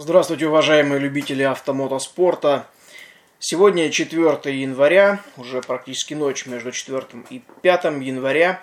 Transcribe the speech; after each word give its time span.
Здравствуйте, 0.00 0.46
уважаемые 0.46 1.00
любители 1.00 1.42
автомотоспорта. 1.42 2.68
Сегодня 3.40 3.90
4 3.90 4.56
января, 4.56 5.20
уже 5.36 5.60
практически 5.60 6.14
ночь 6.14 6.46
между 6.46 6.70
4 6.70 7.04
и 7.30 7.42
5 7.62 7.84
января. 7.84 8.62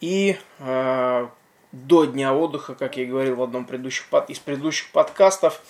И 0.00 0.36
э, 0.58 1.28
до 1.70 2.04
дня 2.06 2.34
отдыха, 2.34 2.74
как 2.74 2.96
я 2.96 3.04
и 3.04 3.06
говорил 3.06 3.36
в 3.36 3.42
одном 3.44 3.66
предыдущих, 3.66 4.06
из 4.26 4.40
предыдущих 4.40 4.90
подкастов, 4.90 5.62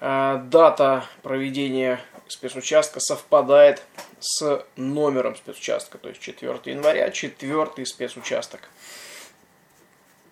э, 0.00 0.42
дата 0.46 1.04
проведения 1.22 2.00
спецучастка 2.26 2.98
совпадает 2.98 3.84
с 4.18 4.66
номером 4.74 5.36
спецучастка, 5.36 5.96
то 5.98 6.08
есть 6.08 6.20
4 6.20 6.58
января, 6.64 7.08
4 7.08 7.86
спецучасток. 7.86 8.68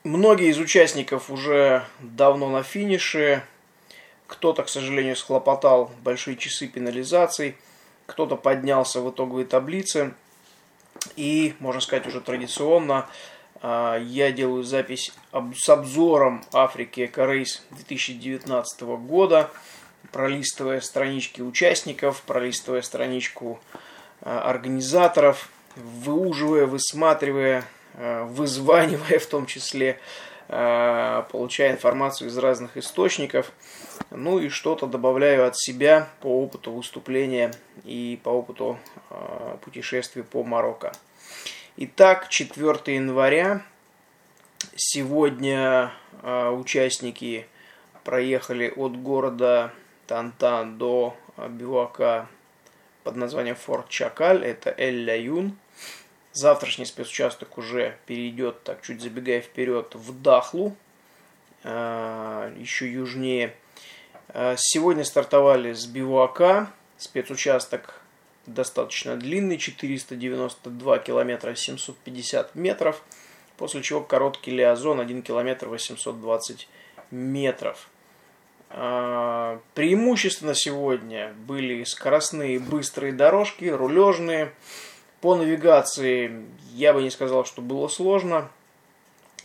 Многие 0.03 0.48
из 0.48 0.59
участников 0.59 1.30
уже 1.30 1.84
давно 2.00 2.50
на 2.50 2.64
финише, 2.64 3.45
кто-то, 4.32 4.62
к 4.62 4.70
сожалению, 4.70 5.14
схлопотал 5.14 5.91
большие 6.02 6.38
часы 6.38 6.66
пенализаций, 6.66 7.54
кто-то 8.06 8.36
поднялся 8.36 9.02
в 9.02 9.10
итоговой 9.10 9.45
таблице. 9.45 10.14
И, 11.16 11.55
можно 11.58 11.82
сказать, 11.82 12.06
уже 12.06 12.22
традиционно 12.22 13.08
а, 13.60 13.98
я 13.98 14.32
делаю 14.32 14.64
запись 14.64 15.12
с 15.55 15.68
обзором 15.68 16.42
Африки 16.55 17.05
Экорейс 17.05 17.62
2019 17.72 18.82
года, 18.82 19.50
пролистывая 20.12 20.80
странички 20.80 21.42
участников, 21.42 22.22
пролистывая 22.22 22.80
страничку 22.80 23.60
а, 24.22 24.48
организаторов, 24.48 25.50
выуживая, 25.77 26.64
высматривая, 26.64 27.64
а, 27.94 28.24
вызванивая 28.24 29.19
в 29.19 29.27
том 29.27 29.44
числе 29.44 30.00
получая 30.52 31.73
информацию 31.73 32.29
из 32.29 32.37
разных 32.37 32.77
источников, 32.77 33.52
ну 34.11 34.38
и 34.38 34.48
что-то 34.48 34.87
добавляю 34.87 35.47
от 35.47 35.56
себя 35.56 36.08
по 36.20 36.27
опыту 36.27 36.72
выступления 36.72 37.53
и 37.84 38.20
по 38.22 38.28
опыту 38.31 38.78
э, 39.11 39.56
путешествий 39.64 40.23
по 40.23 40.45
Марокко. 40.45 40.92
Итак, 41.78 42.28
4 42.28 42.95
января. 42.95 43.62
Сегодня 44.77 45.92
э, 46.23 46.48
участники 46.50 47.47
проехали 48.05 48.73
от 48.75 49.00
города 49.00 49.73
Тантан 50.06 50.77
до 50.77 51.17
бивака 51.48 52.28
под 53.05 53.17
названием 53.17 53.56
Форт 53.56 53.89
Чакаль, 53.89 54.45
это 54.45 54.75
Эль-Ляюн. 54.77 55.56
Завтрашний 56.33 56.86
спецучасток 56.86 57.58
уже 57.58 57.97
перейдет, 58.06 58.62
так 58.62 58.80
чуть 58.83 59.02
забегая 59.02 59.42
вперед, 59.42 59.94
в 59.94 60.22
Дахлу, 60.22 60.74
а, 61.62 62.50
еще 62.56 62.91
южнее. 62.91 63.55
А, 64.28 64.55
сегодня 64.56 65.05
стартовали 65.05 65.74
с 65.74 65.84
Бивуака, 65.86 66.72
спецучасток 66.97 68.00
достаточно 68.47 69.16
длинный, 69.16 69.58
492 69.58 70.98
километра 71.00 71.55
750 71.55 72.55
метров, 72.55 73.02
после 73.58 73.83
чего 73.83 74.00
короткий 74.00 74.52
лиазон 74.52 75.00
1 75.00 75.22
километр 75.22 75.69
820 75.69 76.67
метров. 77.11 77.91
А, 78.70 79.61
преимущественно 79.74 80.55
сегодня 80.55 81.34
были 81.46 81.84
скоростные 81.84 82.58
быстрые 82.58 83.12
дорожки, 83.12 83.67
рулежные, 83.67 84.52
по 85.23 85.37
навигации 85.37 86.45
я 86.75 86.92
бы 86.92 87.01
не 87.01 87.11
сказал, 87.11 87.47
что 87.47 87.62
было 87.62 87.89
сложно. 87.89 88.51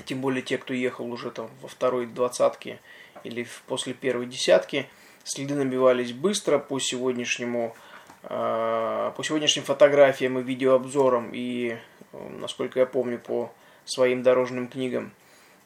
Тем 0.06 0.22
более 0.22 0.42
те, 0.42 0.58
кто 0.58 0.74
ехал 0.74 1.10
уже 1.10 1.32
там 1.32 1.50
во 1.62 1.70
второй 1.70 2.08
двадцатке 2.08 2.80
или 3.24 3.48
после 3.68 3.94
первой 3.94 4.26
десятки. 4.26 4.88
Следы 5.24 5.56
набивались 5.56 6.14
быстро 6.14 6.58
по 6.58 6.80
сегодняшнему 6.80 7.76
э, 8.24 9.12
по 9.16 9.24
сегодняшним 9.24 9.64
фотографиям 9.64 10.40
и 10.40 10.44
видеообзорам 10.44 11.30
и, 11.32 11.78
насколько 12.12 12.80
я 12.80 12.86
помню, 12.86 13.20
по 13.20 13.52
своим 13.86 14.24
дорожным 14.24 14.68
книгам. 14.68 15.12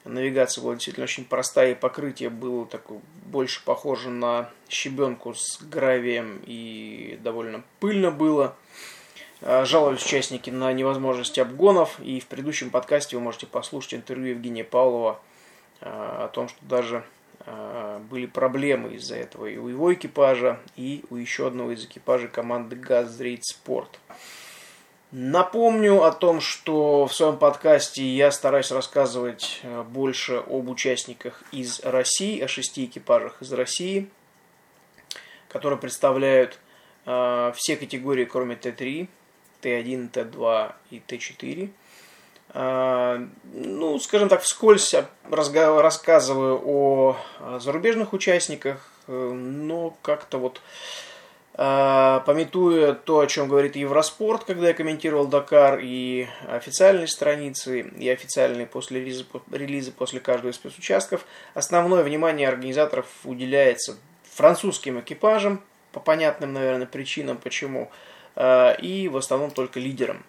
Навигация 0.04 0.64
была 0.64 0.74
действительно 0.74 1.04
очень 1.04 1.26
простая, 1.26 1.72
и 1.72 1.76
покрытие 1.76 2.30
было 2.30 2.66
такое, 2.66 3.00
больше 3.26 3.64
похоже 3.64 4.10
на 4.10 4.50
щебенку 4.68 5.36
с 5.36 5.62
гравием, 5.62 6.42
и 6.46 7.20
довольно 7.22 7.64
пыльно 7.80 8.10
было. 8.10 8.56
Э, 9.42 9.66
жаловались 9.66 10.06
участники 10.06 10.50
на 10.50 10.72
невозможность 10.72 11.40
обгонов, 11.40 12.00
и 12.00 12.20
в 12.20 12.28
предыдущем 12.28 12.70
подкасте 12.70 13.16
вы 13.18 13.24
можете 13.24 13.48
послушать 13.48 13.96
интервью 13.96 14.36
Евгения 14.36 14.64
Павлова 14.64 15.20
э, 15.82 15.86
о 15.90 16.28
том, 16.28 16.48
что 16.48 16.60
даже 16.62 17.04
э, 17.46 18.00
были 18.10 18.28
проблемы 18.28 18.94
из-за 18.94 19.16
этого 19.16 19.48
и 19.48 19.58
у 19.58 19.68
его 19.68 19.92
экипажа, 19.94 20.60
и 20.76 21.04
у 21.10 21.16
еще 21.16 21.48
одного 21.48 21.72
из 21.72 21.84
экипажей 21.84 22.30
команды 22.30 22.76
Газрейд 22.76 23.44
Спорт. 23.44 24.00
Напомню 25.12 26.04
о 26.04 26.12
том, 26.12 26.40
что 26.40 27.08
в 27.08 27.14
своем 27.14 27.38
подкасте 27.38 28.06
я 28.06 28.32
стараюсь 28.32 28.72
рассказывать 28.72 29.62
больше 29.90 30.36
об 30.36 30.70
участниках 30.70 31.44
из 31.52 31.82
России, 31.82 32.40
о 32.40 32.48
шести 32.48 32.86
экипажах 32.86 33.42
из 33.42 33.52
России, 33.52 34.08
которые 35.50 35.78
представляют 35.80 36.60
все 37.04 37.76
категории, 37.76 38.24
кроме 38.24 38.56
Т3, 38.56 39.10
Т1, 39.62 40.12
Т2 40.12 40.74
и 40.92 41.02
Т4. 41.08 41.70
А, 42.54 43.26
ну, 43.54 44.00
скажем 44.00 44.30
так, 44.30 44.42
вскользь 44.42 44.94
рассказываю 45.30 46.62
о 46.66 47.18
зарубежных 47.60 48.14
участниках, 48.14 48.92
э, 49.08 49.12
но 49.14 49.96
как-то 50.02 50.38
вот 50.38 50.62
а, 51.54 52.22
пометуя 52.22 52.94
то, 52.94 53.20
о 53.20 53.28
чем 53.28 53.48
говорит 53.48 53.76
Евроспорт, 53.76 54.46
когда 54.46 54.70
я 54.70 54.74
комментировал 54.74 55.28
Дакар, 55.28 55.80
и 55.82 56.28
официальные 56.48 57.08
страницы, 57.08 57.82
и 57.82 58.10
официальные 58.10 58.68
после 58.68 59.02
релиза, 59.02 59.26
релиза 59.52 59.92
после 59.92 60.22
каждого 60.22 60.52
из 60.52 60.56
спецучастков, 60.56 61.26
основное 61.54 62.04
внимание 62.04 62.48
организаторов 62.48 63.06
уделяется 63.26 63.98
французским 64.34 65.02
экипажам, 65.02 65.62
по 65.92 66.00
понятным, 66.00 66.54
наверное, 66.54 66.88
причинам, 66.88 67.38
почему. 67.38 67.92
И 68.36 69.10
в 69.12 69.18
основном 69.18 69.52
только 69.52 69.80
лидером. 69.80 70.24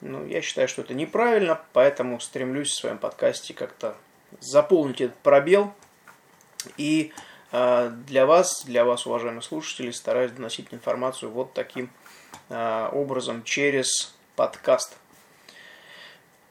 Ну, 0.00 0.24
я 0.26 0.40
считаю, 0.40 0.66
что 0.66 0.80
это 0.80 0.94
неправильно, 0.94 1.60
поэтому 1.72 2.20
стремлюсь 2.20 2.70
в 2.70 2.80
своем 2.80 2.96
подкасте 2.96 3.52
как-то 3.52 3.96
заполнить 4.40 5.00
этот 5.02 5.16
пробел. 5.16 5.74
И 6.78 7.12
э, 7.52 7.90
для 8.06 8.24
вас, 8.24 8.64
для 8.64 8.84
вас, 8.84 9.06
уважаемые 9.06 9.42
слушатели, 9.42 9.90
стараюсь 9.90 10.32
доносить 10.32 10.68
информацию 10.72 11.30
вот 11.30 11.52
таким 11.52 11.90
э, 12.48 12.88
образом 12.92 13.42
через 13.44 14.14
подкаст. 14.36 14.96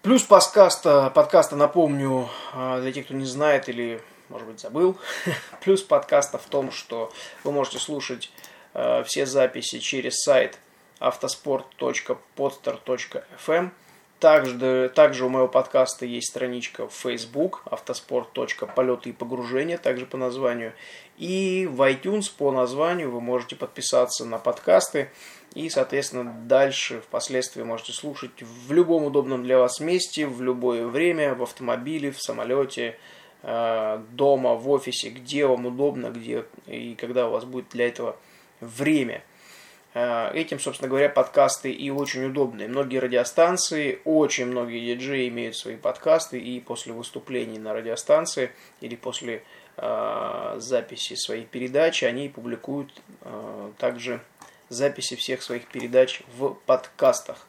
Плюс 0.03 0.21
подкаста, 0.21 1.09
подкаста, 1.09 1.55
напомню, 1.55 2.29
для 2.53 2.91
тех, 2.93 3.05
кто 3.05 3.15
не 3.15 3.25
знает 3.25 3.67
или, 3.67 4.01
может 4.29 4.47
быть, 4.47 4.59
забыл, 4.59 4.97
плюс 5.61 5.81
подкаста 5.81 6.37
в 6.37 6.45
том, 6.45 6.71
что 6.71 7.11
вы 7.43 7.51
можете 7.51 7.79
слушать 7.79 8.31
все 9.03 9.25
записи 9.25 9.79
через 9.79 10.21
сайт 10.21 10.57
автоспорт.podster.fm. 10.99 13.71
Также, 14.19 14.91
также 14.93 15.25
у 15.25 15.29
моего 15.29 15.47
подкаста 15.47 16.05
есть 16.05 16.27
страничка 16.27 16.87
в 16.89 16.93
Facebook 16.93 17.61
автоспорт.полеты 17.65 19.11
и 19.11 19.13
погружения, 19.13 19.77
также 19.77 20.05
по 20.05 20.17
названию. 20.17 20.73
И 21.17 21.65
в 21.71 21.81
iTunes 21.81 22.29
по 22.37 22.51
названию 22.51 23.11
вы 23.11 23.21
можете 23.21 23.55
подписаться 23.55 24.25
на 24.25 24.37
подкасты 24.37 25.09
и, 25.55 25.69
соответственно, 25.69 26.35
дальше 26.45 27.01
впоследствии 27.01 27.63
можете 27.63 27.93
слушать 27.93 28.41
в 28.41 28.73
любом 28.73 29.05
удобном 29.05 29.43
для 29.43 29.57
вас 29.57 29.79
месте, 29.79 30.27
в 30.27 30.41
любое 30.41 30.85
время, 30.85 31.33
в 31.33 31.43
автомобиле, 31.43 32.11
в 32.11 32.21
самолете, 32.21 32.99
э, 33.43 34.03
дома, 34.11 34.55
в 34.55 34.69
офисе, 34.69 35.11
где 35.11 35.47
вам 35.47 35.65
удобно, 35.65 36.07
где 36.07 36.43
и 36.67 36.93
когда 36.95 37.29
у 37.29 37.31
вас 37.31 37.45
будет 37.45 37.69
для 37.69 37.87
этого 37.87 38.17
время. 38.59 39.15
Э, 39.15 39.21
этим, 40.33 40.59
собственно 40.59 40.89
говоря, 40.89 41.09
подкасты 41.09 41.71
и 41.71 41.89
очень 41.89 42.25
удобные. 42.25 42.67
Многие 42.67 42.97
радиостанции, 42.99 44.01
очень 44.05 44.45
многие 44.45 44.95
диджеи 44.95 45.27
имеют 45.29 45.55
свои 45.55 45.75
подкасты, 45.75 46.39
и 46.39 46.59
после 46.59 46.93
выступлений 46.93 47.59
на 47.59 47.73
радиостанции 47.73 48.51
или 48.81 48.95
после 48.95 49.43
э, 49.77 50.55
записи 50.59 51.15
своей 51.15 51.45
передачи 51.45 52.05
они 52.05 52.29
публикуют 52.29 52.91
э, 53.21 53.71
также 53.77 54.21
записи 54.69 55.15
всех 55.15 55.41
своих 55.41 55.67
передач 55.67 56.21
в 56.37 56.53
подкастах. 56.65 57.45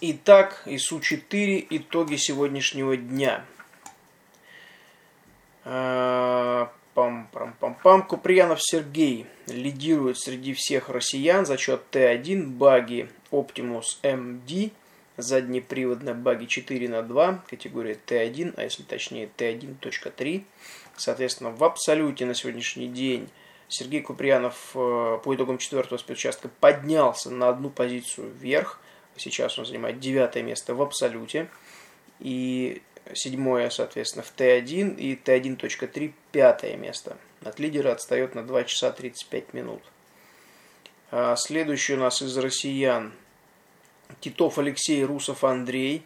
Итак, 0.00 0.62
ИСУ-4 0.66 1.66
итоги 1.70 2.16
сегодняшнего 2.16 2.96
дня. 2.96 3.44
Э, 5.64 6.66
Пам-пам-пам-пам. 6.94 8.06
Куприянов 8.06 8.60
Сергей 8.62 9.26
лидирует 9.48 10.18
среди 10.18 10.52
всех 10.52 10.88
россиян 10.88 11.44
за 11.44 11.56
счет 11.56 11.82
Т1 11.90 12.46
баги 12.46 13.08
Optimus 13.30 13.98
MD 14.02 14.72
заднеприводная 15.16 16.14
баги 16.14 16.46
4 16.46 16.88
на 16.88 17.02
2, 17.02 17.44
категория 17.48 17.98
Т1, 18.06 18.54
а 18.56 18.62
если 18.62 18.82
точнее 18.82 19.28
Т1.3. 19.36 20.44
Соответственно, 20.96 21.50
в 21.50 21.62
абсолюте 21.64 22.26
на 22.26 22.34
сегодняшний 22.34 22.88
день 22.88 23.28
Сергей 23.68 24.02
Куприянов 24.02 24.70
э, 24.74 25.18
по 25.22 25.34
итогам 25.34 25.58
четвертого 25.58 25.98
спецучастка 25.98 26.48
поднялся 26.60 27.30
на 27.30 27.48
одну 27.48 27.70
позицию 27.70 28.30
вверх. 28.30 28.80
Сейчас 29.16 29.58
он 29.58 29.66
занимает 29.66 30.00
девятое 30.00 30.42
место 30.42 30.74
в 30.74 30.82
абсолюте. 30.82 31.48
И 32.20 32.82
седьмое, 33.12 33.70
соответственно, 33.70 34.22
в 34.22 34.32
Т1 34.36 34.96
и 34.96 35.14
Т1.3 35.14 36.12
пятое 36.32 36.76
место. 36.76 37.16
От 37.44 37.58
лидера 37.58 37.92
отстает 37.92 38.34
на 38.34 38.42
2 38.42 38.64
часа 38.64 38.90
35 38.90 39.52
минут. 39.52 39.82
А 41.10 41.36
следующий 41.36 41.94
у 41.94 41.98
нас 41.98 42.22
из 42.22 42.36
россиян 42.38 43.12
Титов 44.20 44.58
Алексей, 44.58 45.04
Русов 45.04 45.44
Андрей, 45.44 46.02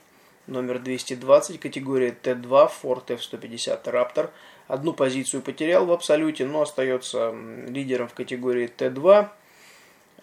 номер 0.47 0.81
220, 0.81 1.61
категория 1.61 2.17
Т2, 2.23 2.71
Ford 2.83 3.05
F-150 3.13 3.85
Raptor. 3.85 4.31
Одну 4.67 4.93
позицию 4.93 5.43
потерял 5.43 5.87
в 5.87 5.93
абсолюте, 5.93 6.45
но 6.47 6.63
остается 6.63 7.35
лидером 7.69 8.09
в 8.09 8.15
категории 8.15 8.71
Т2. 8.77 9.29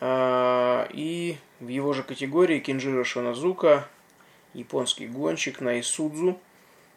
А, 0.01 0.87
и 0.91 1.37
в 1.59 1.67
его 1.67 1.93
же 1.93 2.03
категории 2.03 2.59
Кинжиро 2.59 3.03
Шинозука, 3.03 3.87
японский 4.53 5.07
гонщик 5.07 5.61
на 5.61 5.79
Исудзу, 5.79 6.39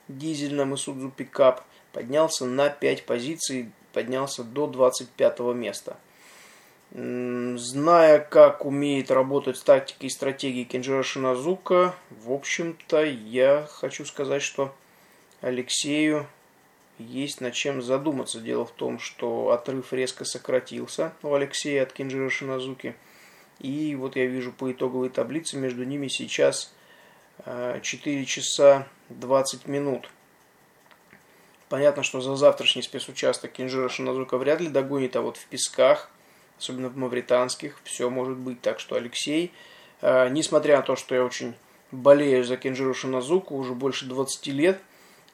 дизельном 0.09 0.75
Исудзу 0.75 1.11
пикап, 1.11 1.65
поднялся 1.93 2.45
на 2.45 2.71
5 2.71 3.07
позиций, 3.07 3.71
поднялся 3.93 4.43
до 4.45 4.67
25 4.67 5.41
места. 5.55 5.97
Зная, 6.91 8.19
как 8.19 8.65
умеет 8.65 9.11
работать 9.11 9.59
с 9.59 9.85
и 10.01 10.09
стратегией 10.09 10.65
Кенджира 10.65 11.03
Шиназука, 11.03 11.95
в 12.11 12.33
общем-то, 12.33 13.05
я 13.05 13.69
хочу 13.71 14.07
сказать, 14.07 14.43
что 14.43 14.75
Алексею 15.43 16.27
есть 16.99 17.41
над 17.41 17.55
чем 17.55 17.83
задуматься. 17.83 18.41
Дело 18.41 18.65
в 18.65 18.71
том, 18.71 18.99
что 18.99 19.51
отрыв 19.51 19.93
резко 19.93 20.25
сократился 20.25 21.13
у 21.23 21.35
Алексея 21.35 21.83
от 21.83 21.93
Кенджира 21.93 22.31
Шиназуки. 22.31 22.95
И 23.61 23.95
вот 23.95 24.17
я 24.17 24.27
вижу 24.27 24.53
по 24.53 24.71
итоговой 24.73 25.11
таблице 25.11 25.57
между 25.57 25.85
ними 25.85 26.09
сейчас 26.09 26.73
4 27.45 27.83
э, 27.83 28.25
часа 28.25 28.87
20 29.11 29.67
минут. 29.67 30.09
Понятно, 31.69 32.03
что 32.03 32.21
за 32.21 32.37
завтрашний 32.37 32.83
спецучасток 32.83 33.53
Кенджира 33.53 33.89
Шиназука 33.89 34.39
вряд 34.39 34.61
ли 34.61 34.69
догонит, 34.69 35.17
а 35.17 35.23
вот 35.23 35.37
в 35.37 35.47
песках– 35.47 36.11
особенно 36.59 36.89
в 36.89 36.97
мавританских, 36.97 37.81
все 37.85 38.11
может 38.11 38.37
быть. 38.37 38.61
Так 38.61 38.81
что 38.81 38.97
Алексей, 38.97 39.53
э, 40.01 40.29
несмотря 40.29 40.77
на 40.77 40.83
то, 40.83 40.97
что 40.97 41.15
я 41.15 41.25
очень 41.25 41.55
болею 41.91 42.45
за 42.45 42.57
Кенджиру 42.57 42.95
Шиназуку, 42.95 43.57
уже 43.57 43.75
больше 43.75 44.07
20 44.07 44.49
лет, 44.49 44.81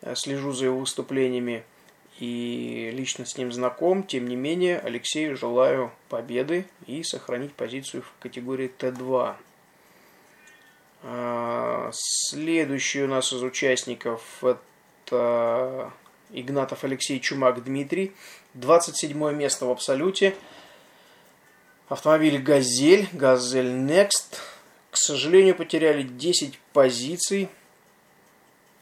э, 0.02 0.14
слежу 0.14 0.52
за 0.52 0.66
его 0.66 0.78
выступлениями 0.78 1.64
и 2.20 2.90
лично 2.94 3.26
с 3.26 3.36
ним 3.36 3.52
знаком, 3.52 4.04
тем 4.04 4.28
не 4.28 4.36
менее, 4.36 4.78
Алексею 4.78 5.36
желаю 5.36 5.90
победы 6.08 6.66
и 6.86 7.02
сохранить 7.02 7.54
позицию 7.54 8.02
в 8.02 8.12
категории 8.20 8.70
Т2. 8.78 9.34
Э, 11.06 11.90
следующий 11.92 13.02
у 13.02 13.08
нас 13.08 13.30
из 13.30 13.42
участников 13.42 14.42
это 14.42 15.92
Игнатов 16.30 16.82
Алексей 16.82 17.20
Чумак 17.20 17.62
Дмитрий. 17.62 18.14
27 18.54 19.32
место 19.34 19.66
в 19.66 19.70
абсолюте. 19.70 20.34
Автомобиль 21.88 22.38
«Газель», 22.38 23.06
«Газель 23.12 23.66
Next». 23.66 24.38
К 24.90 24.96
сожалению, 24.96 25.54
потеряли 25.54 26.04
10 26.04 26.58
позиций, 26.72 27.50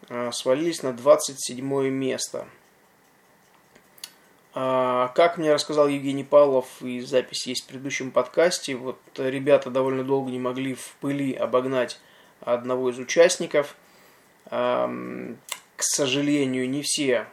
а, 0.08 0.30
свалились 0.30 0.82
на 0.82 0.92
27 0.92 1.88
место. 1.88 2.46
А, 4.54 5.08
как 5.08 5.38
мне 5.38 5.52
рассказал 5.52 5.88
Евгений 5.88 6.22
Павлов, 6.22 6.66
и 6.82 7.00
запись 7.00 7.46
есть 7.46 7.64
в 7.64 7.66
предыдущем 7.66 8.12
подкасте, 8.12 8.76
вот 8.76 9.00
ребята 9.16 9.70
довольно 9.70 10.04
долго 10.04 10.30
не 10.30 10.38
могли 10.38 10.74
в 10.74 10.94
пыли 11.00 11.32
обогнать 11.32 11.98
одного 12.44 12.90
из 12.90 12.98
участников. 12.98 13.76
К 14.44 15.36
сожалению, 15.78 16.68
не 16.68 16.82
все 16.82 17.26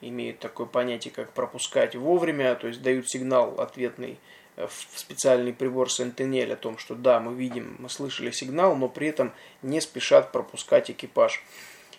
имеют 0.00 0.38
такое 0.38 0.66
понятие, 0.66 1.12
как 1.12 1.32
пропускать 1.32 1.96
вовремя, 1.96 2.54
то 2.54 2.68
есть 2.68 2.82
дают 2.82 3.08
сигнал 3.08 3.60
ответный 3.60 4.18
в 4.56 4.98
специальный 4.98 5.52
прибор 5.52 5.88
Sentinel 5.88 6.52
о 6.52 6.56
том, 6.56 6.78
что 6.78 6.94
да, 6.94 7.20
мы 7.20 7.34
видим, 7.34 7.76
мы 7.78 7.88
слышали 7.88 8.30
сигнал, 8.30 8.76
но 8.76 8.88
при 8.88 9.08
этом 9.08 9.32
не 9.62 9.80
спешат 9.80 10.32
пропускать 10.32 10.90
экипаж. 10.90 11.42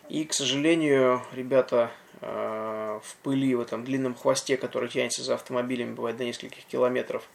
И, 0.07 0.23
к 0.23 0.33
сожалению, 0.33 1.21
ребята 1.33 1.91
э, 2.21 2.99
в 3.03 3.15
пыли, 3.23 3.55
в 3.55 3.61
этом 3.61 3.83
длинном 3.83 4.15
хвосте, 4.15 4.55
который 4.55 4.87
тянется 4.87 5.23
за 5.23 5.33
автомобилем, 5.33 5.95
бывает 5.95 6.17
до 6.17 6.25
нескольких 6.25 6.63
километров, 6.65 7.27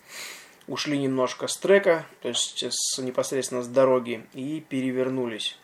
ушли 0.70 0.98
немножко 0.98 1.48
с 1.48 1.56
трека, 1.56 2.06
то 2.22 2.28
есть 2.28 2.62
с, 2.62 2.98
непосредственно 2.98 3.62
с 3.62 3.66
дороги, 3.66 4.24
и 4.34 4.64
перевернулись. 4.68 5.58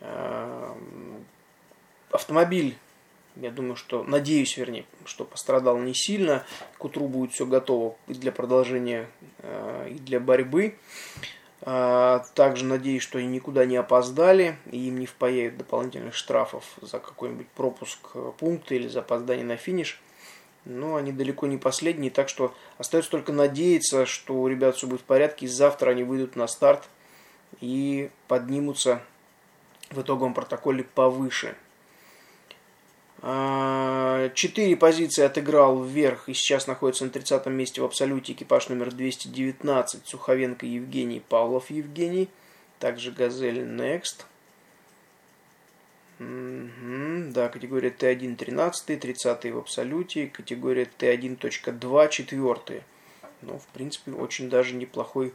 Э, 0.00 0.72
автомобиль 2.10 2.78
я 3.34 3.50
думаю, 3.50 3.76
что, 3.76 4.02
надеюсь, 4.04 4.56
вернее, 4.56 4.86
что 5.04 5.24
пострадал 5.24 5.78
не 5.78 5.92
сильно. 5.92 6.44
К 6.78 6.84
утру 6.86 7.06
будет 7.08 7.32
все 7.32 7.44
готово 7.44 7.96
и 8.06 8.14
для 8.14 8.32
продолжения, 8.32 9.10
э, 9.40 9.90
и 9.90 9.98
для 9.98 10.20
борьбы. 10.20 10.76
А, 11.62 12.24
также 12.34 12.64
надеюсь, 12.64 13.02
что 13.02 13.18
они 13.18 13.26
никуда 13.26 13.66
не 13.66 13.76
опоздали, 13.76 14.56
и 14.70 14.88
им 14.88 15.00
не 15.00 15.06
впаяют 15.06 15.56
дополнительных 15.58 16.14
штрафов 16.14 16.64
за 16.80 17.00
какой-нибудь 17.00 17.48
пропуск 17.48 17.98
пункта 18.38 18.74
или 18.74 18.86
за 18.88 19.00
опоздание 19.00 19.44
на 19.44 19.56
финиш. 19.56 20.00
Но 20.66 20.96
они 20.96 21.12
далеко 21.12 21.46
не 21.46 21.56
последние, 21.56 22.10
так 22.10 22.28
что 22.28 22.52
остается 22.76 23.10
только 23.10 23.32
надеяться, 23.32 24.04
что 24.04 24.34
у 24.34 24.48
ребят 24.48 24.76
все 24.76 24.88
будет 24.88 25.00
в 25.00 25.04
порядке, 25.04 25.46
и 25.46 25.48
завтра 25.48 25.90
они 25.90 26.02
выйдут 26.02 26.34
на 26.34 26.48
старт 26.48 26.88
и 27.60 28.10
поднимутся 28.26 29.00
в 29.90 30.02
итоговом 30.02 30.34
протоколе 30.34 30.82
повыше. 30.82 31.54
А, 33.22 34.28
четыре 34.34 34.76
позиции 34.76 35.22
отыграл 35.22 35.82
вверх 35.82 36.28
и 36.28 36.34
сейчас 36.34 36.66
находится 36.66 37.04
на 37.04 37.10
30 37.10 37.46
месте 37.46 37.80
в 37.80 37.84
абсолюте 37.84 38.32
экипаж 38.32 38.68
номер 38.68 38.92
219 38.92 40.06
Суховенко 40.06 40.66
Евгений, 40.66 41.22
Павлов 41.28 41.70
Евгений. 41.70 42.28
Также 42.78 43.10
Газель 43.12 43.60
Next. 43.60 44.24
Да, 46.18 47.48
категория 47.48 47.90
Т1 47.90 48.36
13, 48.36 48.98
30 49.00 49.44
в 49.52 49.58
абсолюте, 49.58 50.28
категория 50.28 50.88
Т1.2 50.98 52.08
4. 52.08 52.82
Ну, 53.42 53.58
в 53.58 53.66
принципе, 53.68 54.12
очень 54.12 54.48
даже 54.48 54.74
неплохой 54.74 55.34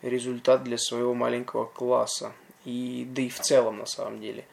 результат 0.00 0.64
для 0.64 0.78
своего 0.78 1.12
маленького 1.12 1.66
класса. 1.66 2.32
И, 2.64 3.06
да 3.10 3.20
и 3.20 3.28
в 3.28 3.38
целом, 3.40 3.78
на 3.78 3.86
самом 3.86 4.20
деле 4.20 4.46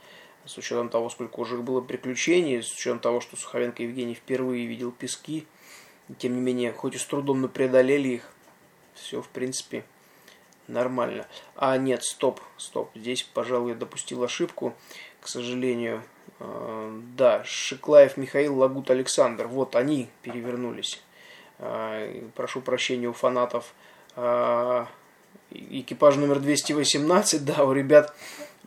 с 0.46 0.58
учетом 0.58 0.90
того, 0.90 1.10
сколько 1.10 1.40
уже 1.40 1.58
было 1.58 1.82
приключений, 1.82 2.62
с 2.62 2.74
учетом 2.74 3.00
того, 3.00 3.22
что 3.22 3.38
Суховенко 3.38 3.84
Евгений 3.84 4.16
впервые 4.16 4.66
видел 4.66 4.92
пески, 4.92 5.46
тем 6.18 6.36
не 6.36 6.42
менее, 6.42 6.74
хоть 6.74 6.96
и 6.96 6.98
с 6.98 7.06
трудом, 7.06 7.42
но 7.42 7.48
преодолели 7.48 8.10
их, 8.10 8.34
все, 8.96 9.22
в 9.22 9.30
принципе, 9.30 9.86
нормально. 10.68 11.28
А, 11.56 11.78
нет, 11.78 12.04
стоп, 12.04 12.42
стоп, 12.58 12.90
здесь, 12.96 13.24
пожалуй, 13.24 13.72
я 13.72 13.78
допустил 13.78 14.24
ошибку, 14.24 14.76
к 15.22 15.28
сожалению. 15.28 16.04
А, 16.40 17.00
да, 17.16 17.44
Шиклаев 17.46 18.18
Михаил, 18.18 18.58
Лагут 18.58 18.92
Александр, 18.92 19.48
вот 19.48 19.76
они 19.76 20.10
перевернулись. 20.22 21.02
А, 21.60 22.08
прошу 22.36 22.62
прощения 22.62 23.08
у 23.08 23.14
фанатов 23.14 23.74
а, 24.16 24.88
экипаж 25.52 26.16
номер 26.16 26.40
218, 26.40 27.46
да, 27.46 27.64
у 27.64 27.72
ребят 27.74 28.14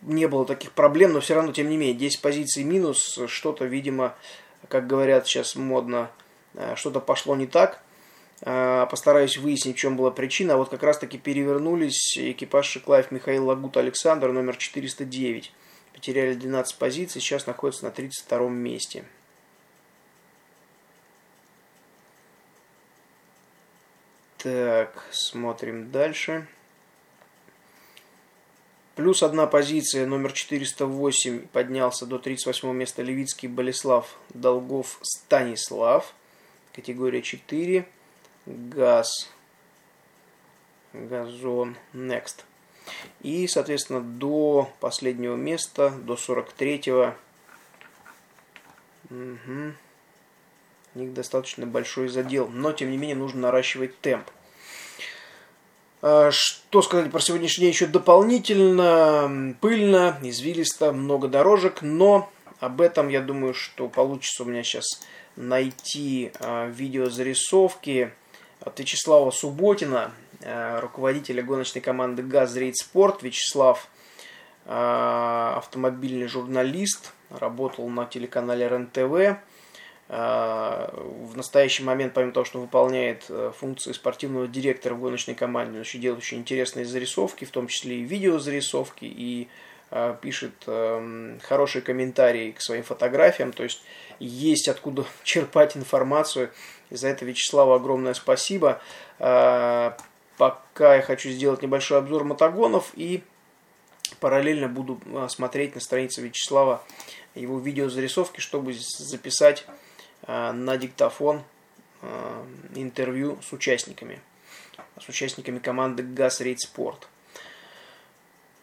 не 0.02 0.26
было 0.28 0.44
таких 0.44 0.73
проблем, 0.73 1.12
но 1.12 1.20
все 1.20 1.34
равно, 1.34 1.52
тем 1.52 1.68
не 1.68 1.76
менее, 1.76 1.94
10 1.94 2.20
позиций 2.20 2.62
минус, 2.62 3.18
что-то, 3.26 3.64
видимо, 3.64 4.14
как 4.68 4.87
говорят 4.87 5.26
сейчас 5.26 5.56
модно, 5.56 6.11
э, 6.54 6.75
что-то 6.76 7.00
пошло 7.00 7.37
не 7.37 7.46
так. 7.46 7.80
Э, 8.42 8.87
постараюсь 8.90 9.38
выяснить, 9.38 9.76
в 9.76 9.78
чем 9.78 9.96
была 9.96 10.11
причина. 10.11 10.54
А 10.54 10.56
вот 10.56 10.68
как 10.68 10.82
раз-таки 10.82 11.18
перевернулись 11.18 12.18
экипаж 12.18 12.66
Шиклаев 12.66 13.11
Михаил 13.11 13.46
Лагут 13.46 13.76
Александр, 13.76 14.32
номер 14.32 14.56
409. 14.56 15.52
Потеряли 15.95 16.35
12 16.35 16.77
позиций, 16.77 17.21
сейчас 17.23 17.47
находится 17.47 17.85
на 17.85 17.91
32 17.91 18.51
месте. 18.51 19.05
Так, 24.39 25.03
смотрим 25.11 25.91
дальше. 25.91 26.47
Плюс 28.95 29.23
одна 29.23 29.47
позиция, 29.47 30.07
номер 30.07 30.33
408, 30.33 31.49
поднялся 31.49 32.07
до 32.07 32.19
38 32.19 32.73
места 32.77 33.03
Левицкий 33.03 33.49
Болеслав 33.49 34.19
Долгов 34.35 34.99
Станислав. 35.03 36.15
Категория 36.75 37.23
4. 37.23 37.87
Газ. 38.47 39.31
Газон. 40.93 41.77
Next. 41.93 42.45
И, 43.23 43.47
соответственно, 43.47 44.00
до 44.00 44.71
последнего 44.81 45.37
места, 45.37 45.91
до 45.91 46.14
43-го, 46.14 47.14
угу, 49.11 49.73
у 50.95 50.99
них 50.99 51.14
достаточно 51.14 51.67
большой 51.67 52.09
задел. 52.09 52.49
Но, 52.49 52.73
тем 52.73 52.91
не 52.91 52.97
менее, 52.97 53.17
нужно 53.17 53.43
наращивать 53.43 53.99
темп. 54.00 54.29
А, 56.03 56.31
что 56.31 56.83
сказать 56.83 57.11
про 57.11 57.21
сегодняшний 57.21 57.62
день 57.62 57.73
еще 57.73 57.87
дополнительно? 57.87 59.57
Пыльно, 59.61 60.19
извилисто, 60.23 60.93
много 60.93 61.29
дорожек, 61.29 61.81
но 61.81 62.31
об 62.61 62.81
этом, 62.81 63.09
я 63.09 63.21
думаю, 63.21 63.55
что 63.55 63.88
получится 63.88 64.43
у 64.43 64.47
меня 64.47 64.62
сейчас 64.62 64.85
найти 65.37 66.31
а, 66.41 66.69
видеозарисовки 66.69 68.12
от 68.61 68.79
Вячеслава 68.79 69.31
Субботина, 69.31 70.12
руководителя 70.45 71.43
гоночной 71.43 71.81
команды 71.81 72.23
«ГАЗ 72.23 72.57
Рейд 72.57 72.77
Спорт». 72.77 73.23
Вячеслав 73.23 73.89
автомобильный 74.67 76.27
журналист, 76.27 77.13
работал 77.31 77.87
на 77.89 78.07
телеканале 78.07 78.67
РЕН-ТВ, 78.67 79.39
а, 80.09 80.93
в 80.93 81.37
настоящий 81.37 81.83
момент, 81.83 82.13
помимо 82.13 82.33
того, 82.33 82.45
что 82.45 82.61
выполняет 82.61 83.25
э, 83.31 83.53
функции 83.59 83.93
спортивного 83.93 84.47
директора 84.47 84.95
в 84.95 85.01
гоночной 85.01 85.35
команде, 85.35 85.79
он 85.79 85.83
еще 85.83 85.99
делает 85.99 86.23
очень 86.23 86.39
интересные 86.39 86.85
зарисовки, 86.85 87.47
в 87.47 87.51
том 87.51 87.69
числе 87.69 87.97
и 87.97 88.03
видеозарисовки, 88.03 89.05
и 89.05 89.49
пишет 90.23 90.55
эм, 90.67 91.39
хорошие 91.41 91.81
комментарии 91.81 92.51
к 92.51 92.61
своим 92.61 92.83
фотографиям, 92.83 93.53
то 93.53 93.63
есть 93.63 93.85
есть 94.19 94.67
откуда 94.67 95.05
черпать 95.23 95.77
информацию. 95.77 96.51
И 96.91 96.97
за 96.97 97.09
это 97.09 97.25
Вячеславу 97.25 97.73
огромное 97.75 98.15
спасибо. 98.15 98.81
А, 100.38 100.50
пока 100.50 100.97
я 100.97 101.03
хочу 101.03 101.31
сделать 101.31 101.62
небольшой 101.62 101.99
обзор 101.99 102.25
мотогонов 102.25 102.91
и 102.95 103.23
параллельно 104.21 104.69
буду 104.69 105.00
смотреть 105.29 105.75
на 105.75 105.81
странице 105.81 106.23
Вячеслава 106.23 106.83
его 107.35 107.59
видеозарисовки, 107.59 108.41
чтобы 108.41 108.75
записать 108.75 109.67
Э, 110.26 110.53
на 110.53 110.76
диктофон 110.76 111.43
э, 112.00 112.45
интервью 112.75 113.38
с 113.47 113.53
участниками, 113.53 114.21
с 114.99 115.09
участниками 115.09 115.59
команды 115.59 116.03
ГАЗ 116.03 116.41
Рейд 116.41 116.61
Спорт. 116.61 117.09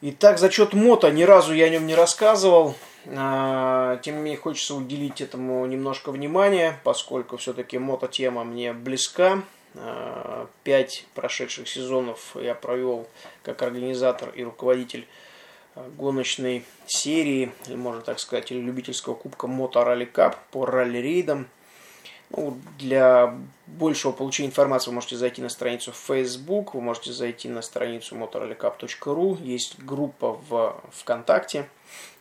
Итак, 0.01 0.39
зачет 0.39 0.73
мото. 0.73 1.11
Ни 1.11 1.23
разу 1.23 1.53
я 1.53 1.65
о 1.65 1.69
нем 1.69 1.85
не 1.85 1.93
рассказывал. 1.93 2.75
Тем 3.05 3.99
не 4.05 4.11
менее, 4.11 4.37
хочется 4.37 4.73
уделить 4.73 5.21
этому 5.21 5.65
немножко 5.67 6.11
внимания, 6.11 6.79
поскольку 6.83 7.37
все-таки 7.37 7.77
мото-тема 7.77 8.43
мне 8.43 8.73
близка. 8.73 9.43
Пять 10.63 11.05
прошедших 11.15 11.67
сезонов 11.67 12.35
я 12.35 12.55
провел 12.55 13.07
как 13.43 13.61
организатор 13.61 14.29
и 14.29 14.43
руководитель 14.43 15.07
гоночной 15.97 16.65
серии, 16.85 17.53
или 17.67 17.75
можно 17.75 18.01
так 18.01 18.19
сказать, 18.19 18.51
или 18.51 18.59
любительского 18.59 19.15
кубка 19.15 19.47
Moto 19.47 19.85
Rally 19.85 20.35
по 20.51 20.65
ралли-рейдам. 20.65 21.47
Ну, 22.31 22.57
для 22.79 23.37
большего 23.67 24.13
получения 24.13 24.49
информации 24.49 24.89
вы 24.89 24.95
можете 24.95 25.17
зайти 25.17 25.41
на 25.41 25.49
страницу 25.49 25.91
Facebook, 25.91 26.73
вы 26.73 26.81
можете 26.81 27.11
зайти 27.11 27.49
на 27.49 27.61
страницу 27.61 28.15
motorrallycup.ru, 28.15 29.41
есть 29.43 29.79
группа 29.79 30.39
в 30.47 30.81
ВКонтакте 30.93 31.67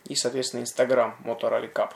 и, 0.06 0.16
соответственно, 0.16 0.62
Инстаграм 0.62 1.14
Motorrally 1.24 1.70
а, 1.74 1.88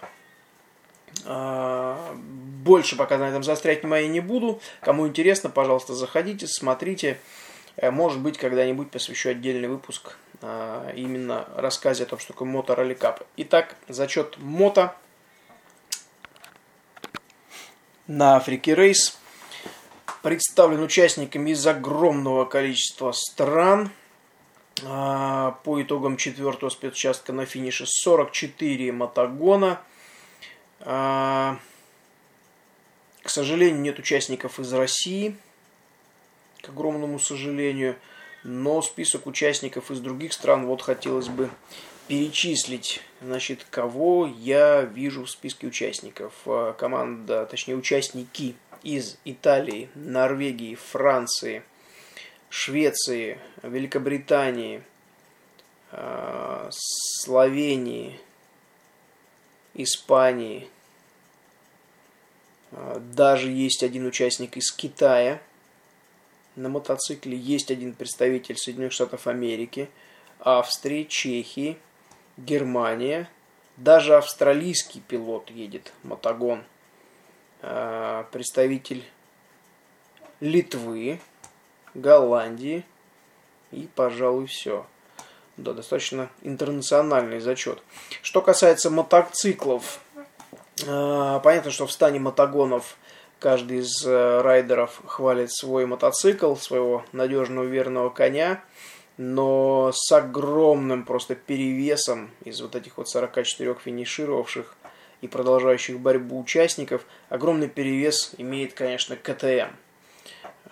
Больше 1.24 2.96
пока 2.96 3.18
на 3.18 3.28
этом 3.28 3.42
заострять 3.44 3.82
внимание 3.82 4.08
не 4.08 4.20
буду. 4.20 4.60
Кому 4.80 5.06
интересно, 5.06 5.50
пожалуйста, 5.50 5.94
заходите, 5.94 6.46
смотрите. 6.46 7.18
Э, 7.76 7.90
может 7.90 8.20
быть, 8.20 8.38
когда-нибудь 8.38 8.90
посвящу 8.90 9.30
отдельный 9.30 9.68
выпуск 9.68 10.16
а, 10.40 10.90
именно 10.94 11.48
рассказе 11.56 12.04
о 12.04 12.06
том, 12.06 12.18
что 12.18 12.32
такое 12.32 12.48
мото 12.48 12.74
ралли 12.74 12.94
кап. 12.94 13.22
Итак, 13.36 13.76
зачет 13.88 14.38
мото 14.38 14.94
на 18.06 18.36
Африке 18.36 18.74
Рейс 18.74 19.18
представлен 20.22 20.82
участниками 20.82 21.50
из 21.50 21.66
огромного 21.66 22.44
количества 22.44 23.12
стран. 23.12 23.90
А, 24.84 25.52
по 25.64 25.80
итогам 25.82 26.16
четвертого 26.16 26.70
спецучастка 26.70 27.32
на 27.32 27.46
финише 27.46 27.84
44 27.86 28.92
мотогона. 28.92 29.80
А, 30.84 31.58
к 33.22 33.30
сожалению, 33.30 33.80
нет 33.80 33.98
участников 33.98 34.60
из 34.60 34.72
России. 34.72 35.36
К 36.62 36.68
огромному 36.70 37.18
сожалению 37.18 37.96
но 38.44 38.82
список 38.82 39.26
участников 39.26 39.90
из 39.90 40.00
других 40.00 40.34
стран 40.34 40.66
вот 40.66 40.82
хотелось 40.82 41.28
бы 41.28 41.50
перечислить, 42.06 43.00
значит, 43.22 43.66
кого 43.70 44.26
я 44.26 44.82
вижу 44.82 45.24
в 45.24 45.30
списке 45.30 45.66
участников. 45.66 46.34
А, 46.44 46.74
команда, 46.74 47.46
точнее, 47.46 47.74
участники 47.74 48.54
из 48.82 49.16
Италии, 49.24 49.88
Норвегии, 49.94 50.74
Франции, 50.74 51.62
Швеции, 52.50 53.38
Великобритании, 53.62 54.82
а, 55.90 56.68
Словении, 56.70 58.20
Испании. 59.72 60.68
А, 62.74 63.00
даже 63.14 63.50
есть 63.50 63.82
один 63.82 64.06
участник 64.06 64.56
из 64.56 64.70
Китая– 64.70 65.40
на 66.56 66.68
мотоцикле 66.68 67.36
есть 67.36 67.72
один 67.72 67.94
представитель 67.94 68.56
Соединенных 68.56 68.92
Штатов 68.92 69.26
Америки, 69.26 69.90
Австрии, 70.38 71.02
Чехии, 71.04 71.76
Германия. 72.36 73.28
Даже 73.76 74.16
австралийский 74.16 75.00
пилот 75.00 75.50
едет, 75.50 75.92
мотогон. 76.04 76.62
А, 77.60 78.28
представитель 78.30 79.04
Литвы, 80.38 81.20
Голландии 81.94 82.84
и, 83.72 83.88
пожалуй, 83.96 84.46
все. 84.46 84.86
Да, 85.56 85.72
достаточно 85.72 86.30
интернациональный 86.42 87.40
зачет. 87.40 87.82
Что 88.22 88.42
касается 88.42 88.90
мотоциклов, 88.90 90.00
понятно, 90.84 91.70
что 91.70 91.86
в 91.86 91.92
стане 91.92 92.20
мотогонов 92.20 92.96
Каждый 93.44 93.80
из 93.80 94.06
э, 94.06 94.40
райдеров 94.40 95.02
хвалит 95.04 95.52
свой 95.52 95.84
мотоцикл, 95.84 96.54
своего 96.54 97.04
надежного 97.12 97.64
верного 97.64 98.08
коня, 98.08 98.64
но 99.18 99.90
с 99.92 100.10
огромным 100.12 101.04
просто 101.04 101.34
перевесом 101.34 102.30
из 102.42 102.62
вот 102.62 102.74
этих 102.74 102.96
вот 102.96 103.06
44 103.06 103.76
финишировавших 103.84 104.74
и 105.20 105.28
продолжающих 105.28 106.00
борьбу 106.00 106.40
участников, 106.40 107.04
огромный 107.28 107.68
перевес 107.68 108.32
имеет, 108.38 108.72
конечно, 108.72 109.14
КТМ. 109.14 109.72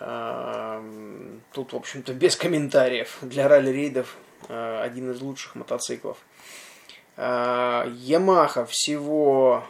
Эм, 0.00 1.42
тут, 1.52 1.74
в 1.74 1.76
общем-то, 1.76 2.14
без 2.14 2.36
комментариев. 2.36 3.18
Для 3.20 3.48
ралли-рейдов 3.48 4.16
э, 4.48 4.80
один 4.82 5.10
из 5.10 5.20
лучших 5.20 5.56
мотоциклов. 5.56 6.16
Ямаха 7.18 8.64
всего 8.64 9.62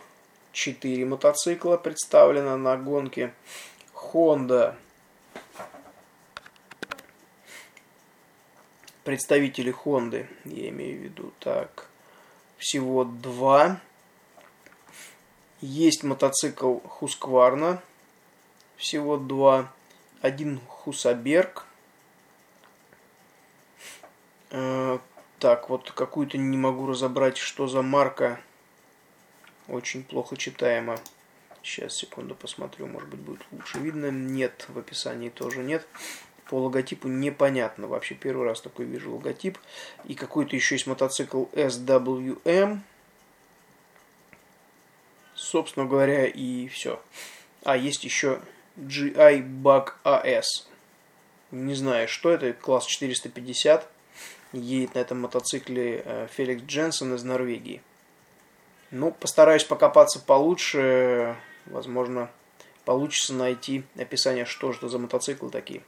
4 0.53 1.05
мотоцикла 1.07 1.77
представлено 1.77 2.57
на 2.57 2.77
гонке. 2.77 3.33
Honda. 3.95 4.75
Представители 9.05 9.75
Honda, 9.85 10.27
я 10.45 10.69
имею 10.69 11.01
в 11.01 11.03
виду, 11.03 11.33
так, 11.41 11.89
всего 12.57 13.05
два. 13.05 13.81
Есть 15.61 16.05
мотоцикл 16.05 16.79
Husqvarna, 17.01 17.81
всего 18.77 19.17
два. 19.17 19.73
Один 20.21 20.61
Хусаберг. 20.69 21.67
Э, 24.51 24.99
так, 25.41 25.69
вот 25.69 25.91
какую-то 25.91 26.39
не 26.39 26.57
могу 26.57 26.87
разобрать, 26.87 27.39
что 27.39 27.67
за 27.67 27.83
марка 27.83 28.39
очень 29.69 30.05
плохо 30.05 30.37
читаемо. 30.37 30.99
Сейчас, 31.63 31.95
секунду, 31.95 32.35
посмотрю, 32.35 32.87
может 32.87 33.09
быть, 33.09 33.21
будет 33.21 33.47
лучше 33.53 33.79
видно. 33.79 34.11
Нет, 34.11 34.67
в 34.69 34.79
описании 34.79 35.29
тоже 35.29 35.61
нет. 35.61 35.87
По 36.47 36.57
логотипу 36.57 37.09
непонятно. 37.09 37.87
Вообще 37.87 38.15
первый 38.15 38.47
раз 38.47 38.61
такой 38.61 38.85
вижу 38.85 39.13
логотип. 39.13 39.59
И 40.05 40.15
какой-то 40.15 40.57
еще 40.57 40.75
есть 40.75 40.87
мотоцикл 40.87 41.45
SWM. 41.53 42.81
Собственно 45.35 45.87
говоря, 45.87 46.27
и 46.27 46.69
все. 46.69 47.01
А, 47.65 47.77
есть 47.77 48.05
еще 48.05 48.41
GI 48.77 49.43
Bug 49.63 49.93
AS. 50.05 50.67
Не 51.53 51.75
знаю, 51.75 52.09
что 52.09 52.31
это. 52.31 52.53
Класс 52.53 52.87
450. 52.87 53.89
Едет 54.53 54.95
на 54.95 54.99
этом 54.99 55.21
мотоцикле 55.21 56.03
э, 56.05 56.27
Феликс 56.33 56.65
Дженсен 56.65 57.15
из 57.15 57.23
Норвегии. 57.23 57.83
Ну, 58.93 59.11
постараюсь 59.11 59.65
покопаться 59.65 60.21
получше. 60.21 61.35
Возможно, 61.65 62.31
получится 62.85 63.33
найти 63.33 63.85
описание, 63.97 64.45
что 64.45 64.71
же 64.73 64.79
это 64.79 64.89
за 64.89 64.99
мотоциклы 64.99 65.51
такие. 65.51 65.81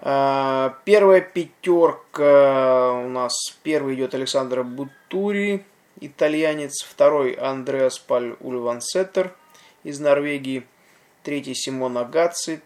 А, 0.00 0.78
первая 0.84 1.20
пятерка 1.20 2.92
у 2.92 3.08
нас. 3.08 3.34
Первый 3.64 3.96
идет 3.96 4.14
Александр 4.14 4.62
Бутури, 4.62 5.64
итальянец. 6.00 6.84
Второй 6.84 7.32
Андреас 7.32 7.98
Паль 7.98 8.36
Ульвансеттер 8.38 9.34
из 9.82 9.98
Норвегии. 9.98 10.64
Третий 11.24 11.54
Симон 11.56 11.98
Агаци. 11.98 12.62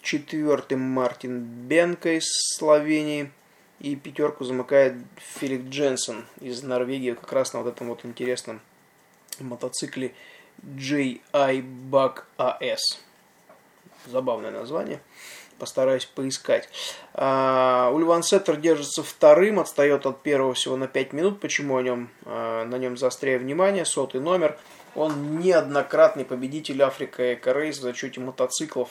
Четвертый 0.00 0.78
Мартин 0.78 1.40
Бенка 1.40 2.16
из 2.16 2.24
Словении. 2.56 3.30
И 3.82 3.96
пятерку 3.96 4.44
замыкает 4.44 4.94
Филипп 5.16 5.68
Дженсен 5.68 6.24
из 6.40 6.62
Норвегии, 6.62 7.14
как 7.14 7.32
раз 7.32 7.52
на 7.52 7.62
вот 7.62 7.74
этом 7.74 7.88
вот 7.88 8.04
интересном 8.04 8.60
мотоцикле 9.40 10.14
JI 10.62 11.20
Bug 11.90 12.22
AS. 12.38 12.78
Забавное 14.06 14.52
название 14.52 15.00
постараюсь 15.58 16.06
поискать. 16.06 16.68
А, 17.14 17.90
Ульван 17.92 18.22
Сеттер 18.22 18.56
держится 18.56 19.02
вторым, 19.02 19.60
отстает 19.60 20.06
от 20.06 20.22
первого 20.22 20.54
всего 20.54 20.76
на 20.76 20.88
5 20.88 21.12
минут. 21.12 21.40
Почему 21.40 21.76
о 21.76 21.82
нем, 21.82 22.08
а, 22.24 22.64
на 22.64 22.78
нем 22.78 22.96
заостряю 22.96 23.40
внимание? 23.40 23.84
Сотый 23.84 24.20
номер. 24.20 24.58
Он 24.94 25.38
неоднократный 25.38 26.24
победитель 26.24 26.82
Africa 26.82 27.34
Eco 27.34 27.52
Race 27.52 27.78
в 27.78 27.82
зачете 27.82 28.20
мотоциклов. 28.20 28.90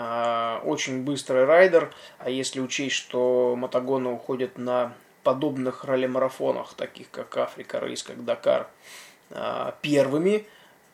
А, 0.00 0.62
очень 0.64 1.02
быстрый 1.02 1.44
райдер. 1.44 1.92
А 2.20 2.30
если 2.30 2.60
учесть, 2.60 2.94
что 2.94 3.56
мотогоны 3.56 4.10
уходят 4.10 4.56
на 4.56 4.92
подобных 5.24 5.84
ралли-марафонах, 5.84 6.74
таких 6.74 7.10
как 7.10 7.36
Africa 7.36 7.80
Race, 7.80 8.04
как 8.04 8.24
Дакар, 8.24 8.68
первыми, 9.82 10.46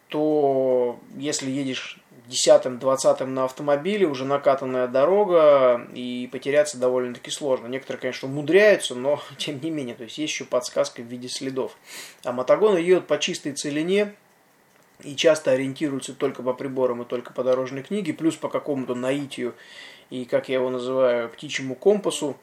то 0.08 0.98
если 1.16 1.50
едешь 1.50 2.00
десятым, 2.26 2.78
двадцатым 2.78 3.34
на 3.34 3.44
автомобиле, 3.44 4.06
уже 4.06 4.24
накатанная 4.24 4.88
дорога, 4.88 5.86
и 5.92 6.28
потеряться 6.32 6.78
довольно-таки 6.78 7.30
сложно. 7.30 7.66
Некоторые, 7.66 8.00
конечно, 8.00 8.28
умудряются, 8.28 8.94
но 8.94 9.20
тем 9.36 9.60
не 9.60 9.70
менее, 9.70 9.94
то 9.94 10.04
есть 10.04 10.16
есть 10.16 10.32
еще 10.32 10.44
подсказка 10.44 11.02
в 11.02 11.04
виде 11.04 11.28
следов. 11.28 11.76
А 12.24 12.32
мотогоны 12.32 12.78
едут 12.78 13.06
по 13.06 13.18
чистой 13.18 13.52
целине, 13.52 14.14
и 15.04 15.14
часто 15.16 15.52
ориентируются 15.52 16.14
только 16.14 16.42
по 16.42 16.52
приборам 16.52 17.02
и 17.02 17.04
только 17.04 17.32
по 17.32 17.44
дорожной 17.44 17.82
книге, 17.82 18.14
плюс 18.14 18.36
по 18.36 18.48
какому-то 18.48 18.94
наитию 18.94 19.54
и, 20.10 20.24
как 20.24 20.48
я 20.48 20.56
его 20.56 20.70
называю, 20.70 21.28
птичьему 21.28 21.74
компасу 21.74 22.36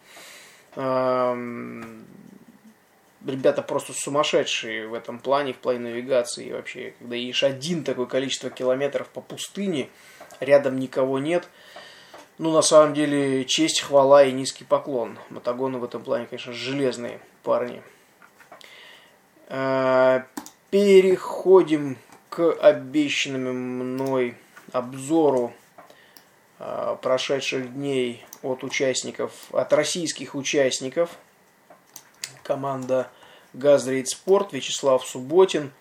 ребята 3.26 3.62
просто 3.62 3.94
сумасшедшие 3.94 4.88
в 4.88 4.94
этом 4.94 5.20
плане, 5.20 5.54
в 5.54 5.58
плане 5.58 5.80
навигации. 5.80 6.48
И 6.48 6.54
вообще, 6.54 6.94
когда 7.00 7.16
едешь 7.16 7.44
один 7.44 7.84
такое 7.84 8.06
количество 8.06 8.50
километров 8.50 9.08
по 9.10 9.22
пустыне, 9.22 9.90
рядом 10.40 10.80
никого 10.80 11.20
нет, 11.20 11.48
ну, 12.38 12.52
на 12.52 12.62
самом 12.64 12.96
деле, 12.96 13.46
честь, 13.46 13.82
хвала 13.82 14.24
и 14.24 14.32
низкий 14.32 14.64
поклон. 14.64 15.20
Мотогоны 15.30 15.78
в 15.78 15.84
этом 15.84 16.04
плане, 16.04 16.26
конечно, 16.26 16.54
железные 16.54 17.20
парни. 17.44 17.84
А, 19.48 20.26
переходим 20.72 21.98
к 22.32 22.54
обещанному 22.54 23.84
мной 23.84 24.36
обзору 24.72 25.54
а, 26.58 26.96
прошедших 26.96 27.76
дней 27.76 28.26
от 28.42 28.64
участников, 28.64 29.32
от 29.52 29.72
российских 29.74 30.34
участников– 30.34 31.12
команда 32.44 33.10
Газрейд 33.54 34.10
Спорт, 34.10 34.54
Вячеслав 34.54 35.06
Субботин. 35.06 35.72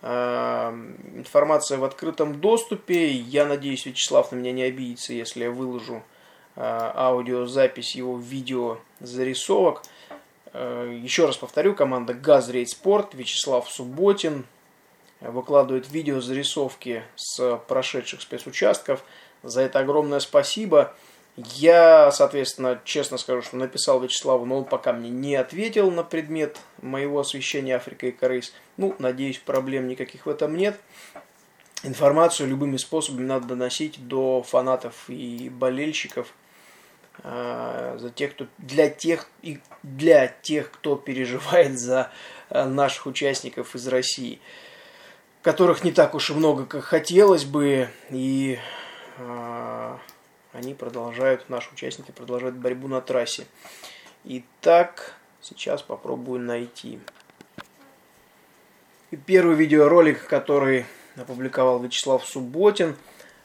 А, 0.00 0.72
информация 1.14 1.78
в 1.78 1.84
открытом 1.84 2.40
доступе. 2.40 3.10
Я 3.10 3.46
надеюсь, 3.46 3.84
Вячеслав 3.86 4.32
на 4.32 4.36
меня 4.36 4.52
не 4.52 4.62
обидится, 4.62 5.12
если 5.12 5.44
я 5.44 5.50
выложу 5.50 6.02
а, 6.56 6.92
аудиозапись 6.94 7.94
его 7.94 8.18
видео 8.18 8.78
зарисовок. 9.00 9.82
Еще 10.54 11.26
раз 11.26 11.36
повторю, 11.36 11.74
команда 11.74 12.14
Газрейд 12.14 12.70
Спорт, 12.70 13.12
Вячеслав 13.12 13.70
Субботин 13.70 14.46
выкладывает 15.20 15.90
видео 15.90 16.20
зарисовки 16.20 17.02
с 17.16 17.56
прошедших 17.68 18.20
спецучастков. 18.20 19.02
За 19.42 19.62
это 19.62 19.80
огромное 19.80 20.20
спасибо. 20.20 20.94
Я, 21.36 22.10
соответственно, 22.10 22.80
честно 22.84 23.16
скажу, 23.16 23.42
что 23.42 23.56
написал 23.56 24.00
Вячеславу, 24.00 24.44
но 24.44 24.58
он 24.58 24.64
пока 24.64 24.92
мне 24.92 25.08
не 25.08 25.36
ответил 25.36 25.90
на 25.92 26.02
предмет 26.02 26.58
моего 26.82 27.20
освещения 27.20 27.76
Африка 27.76 28.08
и 28.08 28.12
Корейс. 28.12 28.52
Ну, 28.76 28.96
надеюсь, 28.98 29.38
проблем 29.38 29.86
никаких 29.86 30.26
в 30.26 30.28
этом 30.28 30.56
нет. 30.56 30.80
Информацию 31.84 32.48
любыми 32.48 32.76
способами 32.76 33.24
надо 33.24 33.46
доносить 33.46 34.08
до 34.08 34.42
фанатов 34.42 35.08
и 35.08 35.48
болельщиков, 35.48 36.34
а, 37.22 37.96
за 37.98 38.10
тех, 38.10 38.32
кто, 38.32 38.46
для, 38.58 38.88
тех, 38.88 39.28
и 39.42 39.60
для 39.84 40.26
тех, 40.26 40.72
кто 40.72 40.96
переживает 40.96 41.78
за 41.78 42.10
а, 42.50 42.64
наших 42.64 43.06
участников 43.06 43.76
из 43.76 43.86
России, 43.86 44.40
которых 45.42 45.84
не 45.84 45.92
так 45.92 46.14
уж 46.14 46.30
и 46.30 46.34
много, 46.34 46.66
как 46.66 46.84
хотелось 46.84 47.44
бы, 47.44 47.88
и 48.10 48.58
а, 49.18 49.98
они 50.52 50.74
продолжают, 50.74 51.48
наши 51.48 51.70
участники 51.72 52.10
продолжают 52.10 52.56
борьбу 52.56 52.88
на 52.88 53.00
трассе. 53.00 53.46
Итак, 54.24 55.14
сейчас 55.40 55.82
попробую 55.82 56.40
найти. 56.40 57.00
И 59.10 59.16
первый 59.16 59.56
видеоролик, 59.56 60.26
который 60.26 60.84
опубликовал 61.16 61.80
Вячеслав 61.80 62.26
Субботин, 62.26 62.96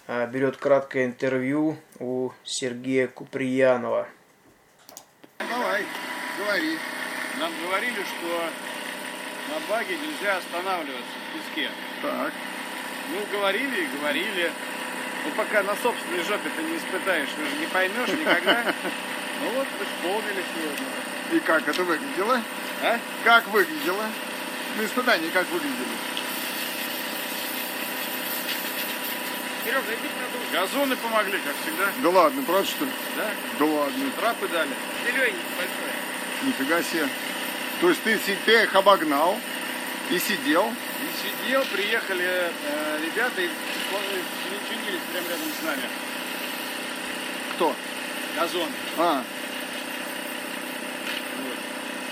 а, 0.08 0.25
берет 0.27 0.58
краткое 0.58 1.06
интервью 1.06 1.77
у 1.99 2.32
Сергея 2.43 3.08
Куприянова. 3.08 4.08
Давай, 5.39 5.84
говори. 6.38 6.77
Нам 7.39 7.51
говорили, 7.65 8.03
что 8.03 8.49
на 9.54 9.60
баге 9.70 9.98
нельзя 9.98 10.38
останавливаться 10.38 11.13
в 11.13 11.38
песке. 11.38 11.70
Так. 12.02 12.34
Ну, 13.12 13.38
говорили 13.38 13.84
и 13.84 13.98
говорили. 13.98 14.52
Ну, 15.26 15.32
пока 15.38 15.62
на 15.63 15.76
собственной 15.76 16.24
жопе 16.24 16.50
ты 16.56 16.63
не 16.63 16.78
испытаешь, 16.78 17.30
ты 17.38 17.46
же 17.46 17.56
не 17.60 17.68
поймешь 17.68 18.10
никогда. 18.10 18.63
Ну 19.42 19.50
вот, 19.56 19.68
исполнили 19.82 20.44
сегодня. 20.56 20.86
И 21.34 21.39
как 21.39 21.68
это 21.68 21.84
выглядело? 21.84 22.39
А? 22.82 23.00
Как 23.26 23.46
выглядело? 23.48 24.06
На 24.78 24.86
испытании 24.86 25.30
как 25.32 25.50
выглядело? 25.50 25.88
Серега, 29.66 29.82
иди 29.82 30.08
продул. 30.08 30.42
Газоны 30.54 30.96
помогли, 30.96 31.39
как 31.39 31.56
всегда. 31.62 31.89
Да 32.02 32.10
ладно, 32.10 32.44
правда 32.44 32.70
что 32.70 32.86
ли? 32.86 32.92
Да? 33.18 33.26
Да 33.60 33.66
ладно. 33.66 34.12
Трапы 34.18 34.48
дали. 34.48 34.70
Зелененький 35.04 35.42
большой. 35.58 36.48
Нифига 36.48 36.84
себе. 36.84 37.10
То 37.82 37.90
есть 37.90 38.02
ты, 38.04 38.18
ты 38.46 38.64
их 38.64 38.76
обогнал 38.76 39.38
и 40.10 40.20
сидел. 40.20 40.72
И 41.02 41.46
сидел, 41.46 41.64
приехали 41.66 42.26
э, 42.26 43.00
ребята 43.04 43.42
и 43.42 43.50
чинились 44.70 45.02
прямо 45.12 45.28
рядом 45.30 45.48
с 45.60 45.64
нами. 45.66 45.90
Кто? 47.56 47.76
Газон. 48.38 48.70
А, 48.98 49.24
Вот. 51.38 51.58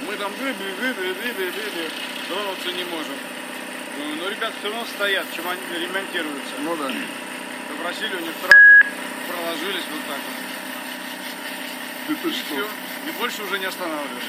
Мы 0.08 0.15
там 0.17 0.32
дыбли, 0.38 0.71
дыбли, 0.80 1.13
дыбли, 1.13 1.52
дыбли, 1.52 1.89
тронуться 2.28 2.71
не 2.71 2.84
можем. 2.86 3.15
Думаю, 3.97 4.15
Ну, 4.17 4.30
ребята 4.30 4.54
все 4.60 4.69
равно 4.69 4.86
стоят, 4.95 5.26
чем 5.36 5.45
они 5.47 5.62
ремонтируются. 5.86 6.54
ну 6.60 6.76
да. 6.76 6.91
Попросили 7.69 8.15
у 8.15 8.19
них 8.19 8.34
трапы, 8.41 8.86
проложились 9.28 9.84
вот 9.91 10.02
так 10.08 10.19
вот. 10.28 12.17
Ты 12.21 12.30
И 12.30 12.34
что? 12.34 12.45
все. 12.56 12.67
И 13.08 13.12
больше 13.17 13.43
уже 13.43 13.58
не 13.60 13.65
останавливались. 13.65 14.24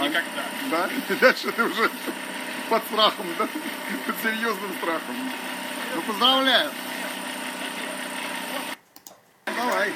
А? 0.00 0.08
Никогда. 0.08 0.44
Да? 0.70 0.90
И 1.14 1.18
дальше 1.18 1.52
ты 1.52 1.62
уже 1.62 1.90
под 2.70 2.82
страхом, 2.84 3.26
да? 3.38 3.48
Под 4.06 4.16
серьезным 4.22 4.72
страхом. 4.78 5.14
Ну, 5.94 6.02
поздравляю. 6.02 6.70
Давай. 9.44 9.92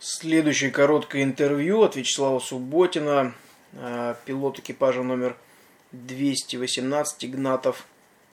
Следующее 0.00 0.70
короткое 0.70 1.22
интервью 1.22 1.82
от 1.82 1.96
Вячеслава 1.96 2.40
Субботина, 2.40 3.34
э, 3.72 4.14
пилот 4.24 4.58
экипажа 4.58 5.02
номер 5.02 5.36
218 5.92 7.24
Игнатов 7.24 7.86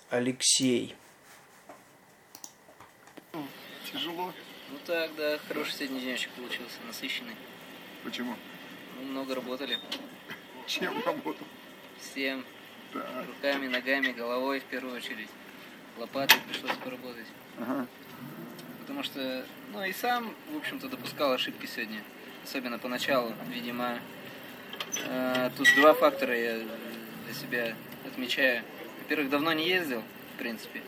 Алексей. 0.09 0.95
Тяжело. 3.91 4.33
Ну 4.71 4.78
так, 4.89 5.11
да, 5.15 5.37
хороший 5.47 5.73
сегодня 5.73 5.99
денечек 5.99 6.31
получился, 6.31 6.79
насыщенный. 6.87 7.35
Почему? 8.03 8.35
Ну, 8.95 9.03
много 9.11 9.35
работали. 9.35 9.77
Чем 10.65 10.95
работал? 11.05 11.45
Всем. 11.99 12.43
Так. 12.91 13.27
Руками, 13.27 13.67
ногами, 13.67 14.11
головой 14.11 14.61
в 14.61 14.63
первую 14.63 14.95
очередь. 14.95 15.29
Лопатой 15.99 16.39
пришлось 16.47 16.75
поработать. 16.77 17.27
Ага. 17.59 17.85
Потому 18.81 19.03
что, 19.03 19.45
ну 19.73 19.85
и 19.85 19.93
сам, 19.93 20.33
в 20.51 20.57
общем-то, 20.57 20.89
допускал 20.89 21.33
ошибки 21.33 21.67
сегодня. 21.67 22.01
Особенно 22.43 22.79
поначалу, 22.79 23.35
видимо. 23.47 23.99
Э, 25.05 25.51
тут 25.55 25.67
два 25.75 25.93
фактора 25.93 26.35
я 26.35 26.61
для 27.25 27.33
себя 27.35 27.75
отмечаю. 28.07 28.63
Во-первых, 29.03 29.29
давно 29.29 29.53
не 29.53 29.67
ездил, 29.69 30.01
в 30.33 30.39
принципе. 30.39 30.81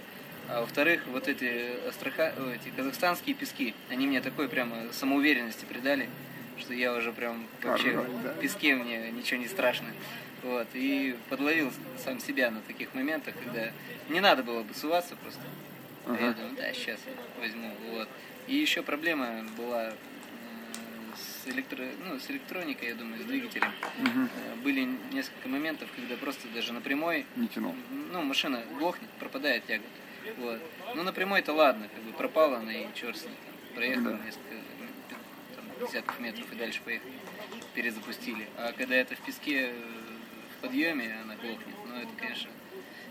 А 0.53 0.61
во-вторых, 0.61 1.01
вот 1.07 1.27
эти, 1.29 1.87
астраха... 1.87 2.33
эти 2.53 2.69
казахстанские 2.75 3.35
пески, 3.35 3.73
они 3.89 4.05
мне 4.05 4.19
такой 4.19 4.49
прямо 4.49 4.91
самоуверенности 4.91 5.63
придали, 5.63 6.09
что 6.59 6.73
я 6.73 6.93
уже 6.93 7.13
прям 7.13 7.47
вообще 7.63 7.91
Порой, 7.91 8.07
да. 8.23 8.33
в 8.33 8.39
песке 8.39 8.75
мне 8.75 9.11
ничего 9.11 9.39
не 9.39 9.47
страшно. 9.47 9.87
Вот, 10.43 10.67
и 10.73 11.15
подловил 11.29 11.71
сам 12.03 12.19
себя 12.19 12.51
на 12.51 12.59
таких 12.61 12.93
моментах, 12.93 13.35
когда 13.41 13.71
не 14.09 14.19
надо 14.19 14.43
было 14.43 14.63
бы 14.63 14.73
суваться 14.73 15.15
просто. 15.15 15.41
А 16.05 16.11
Я 16.13 16.31
думаю, 16.33 16.55
да, 16.57 16.73
сейчас 16.73 16.99
я 17.05 17.41
возьму. 17.41 17.71
Вот. 17.91 18.09
И 18.47 18.55
еще 18.55 18.81
проблема 18.81 19.43
была 19.55 19.85
м, 19.85 19.93
с, 21.15 21.47
электро... 21.47 21.85
ну, 22.09 22.19
с 22.19 22.29
электроникой, 22.29 22.89
я 22.89 22.95
думаю, 22.95 23.21
с 23.21 23.25
двигателем. 23.25 23.71
Э, 23.99 24.55
Были 24.63 24.89
несколько 25.13 25.47
моментов, 25.47 25.87
когда 25.95 26.15
просто 26.17 26.47
даже 26.49 26.73
на 26.73 26.81
прямой 26.81 27.25
Не 27.35 27.47
тянул. 27.47 27.75
ну, 28.11 28.23
машина 28.23 28.61
глохнет, 28.79 29.09
пропадает 29.19 29.65
тяга. 29.67 29.83
Вот. 30.37 30.59
Ну, 30.95 31.03
на 31.03 31.13
прямой-то 31.13 31.53
ладно, 31.53 31.87
как 31.93 32.03
бы 32.03 32.11
пропала 32.13 32.57
она 32.57 32.73
и 32.73 32.85
черт 32.95 33.17
с 33.17 33.23
ней. 33.23 33.33
Там, 33.45 33.75
проехал 33.75 34.03
Да. 34.03 34.19
несколько 34.25 34.55
там, 35.09 35.87
десятков 35.87 36.19
метров 36.19 36.51
и 36.51 36.55
дальше 36.55 36.81
поехали. 36.83 37.13
Перезапустили. 37.73 38.47
А 38.57 38.71
когда 38.73 38.95
это 38.95 39.15
в 39.15 39.19
песке 39.21 39.69
э, 39.69 39.73
в 40.57 40.61
подъеме 40.61 41.17
она 41.23 41.35
глохнет, 41.35 41.75
ну 41.87 41.95
это, 41.95 42.09
конечно, 42.17 42.49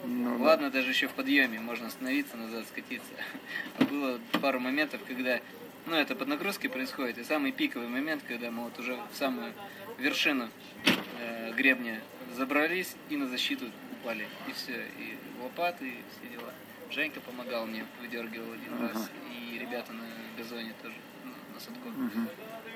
Ну, 0.05 0.39
да. 0.39 0.45
Ладно, 0.45 0.71
даже 0.71 0.91
еще 0.91 1.09
в 1.09 1.13
подъеме 1.13 1.61
можно 1.61 1.87
остановиться, 1.89 2.37
назад 2.37 2.67
скатиться. 2.69 3.13
А 3.79 3.85
было 3.85 4.21
пару 4.41 4.61
моментов, 4.61 5.01
когда, 5.07 5.41
ну, 5.87 5.97
это 5.97 6.15
под 6.15 6.29
нагрузкой 6.29 6.71
происходит, 6.71 7.19
и 7.19 7.25
самый 7.25 7.53
пиковый 7.53 7.89
момент, 7.89 8.23
когда 8.29 8.51
мы 8.51 8.65
вот 8.65 8.79
уже 8.79 8.97
в 9.13 9.17
самую 9.17 9.53
вершину 9.99 10.49
э, 11.19 11.53
гребня 11.57 12.01
забрались 12.35 12.95
и 13.09 13.17
на 13.17 13.27
защиту 13.27 13.67
упали. 13.93 14.27
И 14.49 14.53
все, 14.53 14.73
и 14.99 15.17
лопаты, 15.43 15.89
и 15.89 16.03
все 16.13 16.33
дела. 16.39 16.53
Женька 16.91 17.21
помогал 17.21 17.67
мне, 17.67 17.85
выдергивал 18.01 18.53
один 18.53 18.75
Ага. 18.75 18.89
раз, 18.89 19.11
и 19.33 19.59
ребята 19.59 19.93
на 19.93 20.05
газоне 20.37 20.75
тоже, 20.83 20.95
ну, 21.25 21.33
на 21.55 21.61
садку, 21.61 21.89
Мгм. 21.89 22.29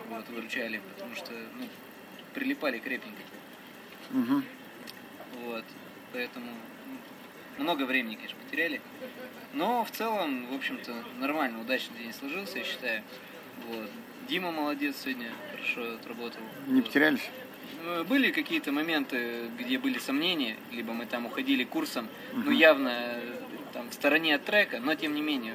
вот, 0.08 0.28
выручали, 0.28 0.80
потому 0.96 1.14
что, 1.16 1.32
ну, 1.58 1.68
прилипали 2.32 2.78
крепенько. 2.78 3.20
Мгм. 4.10 4.44
Вот, 5.42 5.64
поэтому 6.12 6.46
ну, 7.58 7.64
много 7.64 7.84
времени, 7.86 8.14
конечно, 8.14 8.36
потеряли. 8.44 8.80
Но 9.52 9.84
в 9.84 9.90
целом, 9.90 10.46
в 10.46 10.54
общем-то, 10.54 10.92
нормально, 11.18 11.60
удачный 11.60 11.98
день 11.98 12.12
сложился, 12.12 12.58
я 12.58 12.64
считаю. 12.64 13.02
Вот. 13.68 13.90
Дима 14.28 14.52
молодец 14.52 14.96
сегодня, 15.02 15.30
хорошо 15.50 15.94
отработал. 15.94 16.40
Не 16.66 16.76
Вот. 16.80 16.86
потерялись? 16.86 17.28
Э, 17.84 18.04
Были 18.04 18.30
какие-то 18.30 18.72
моменты, 18.72 19.48
где 19.58 19.78
были 19.78 19.98
сомнения, 19.98 20.56
либо 20.72 20.92
мы 20.92 21.06
там 21.06 21.26
уходили 21.26 21.64
курсом, 21.64 22.08
ну 22.32 22.50
явно 22.50 22.88
э, 22.90 23.43
там 23.74 23.90
в 23.90 23.94
стороне 23.94 24.36
от 24.36 24.44
трека, 24.44 24.78
но 24.80 24.94
тем 24.94 25.14
не 25.14 25.20
менее 25.20 25.54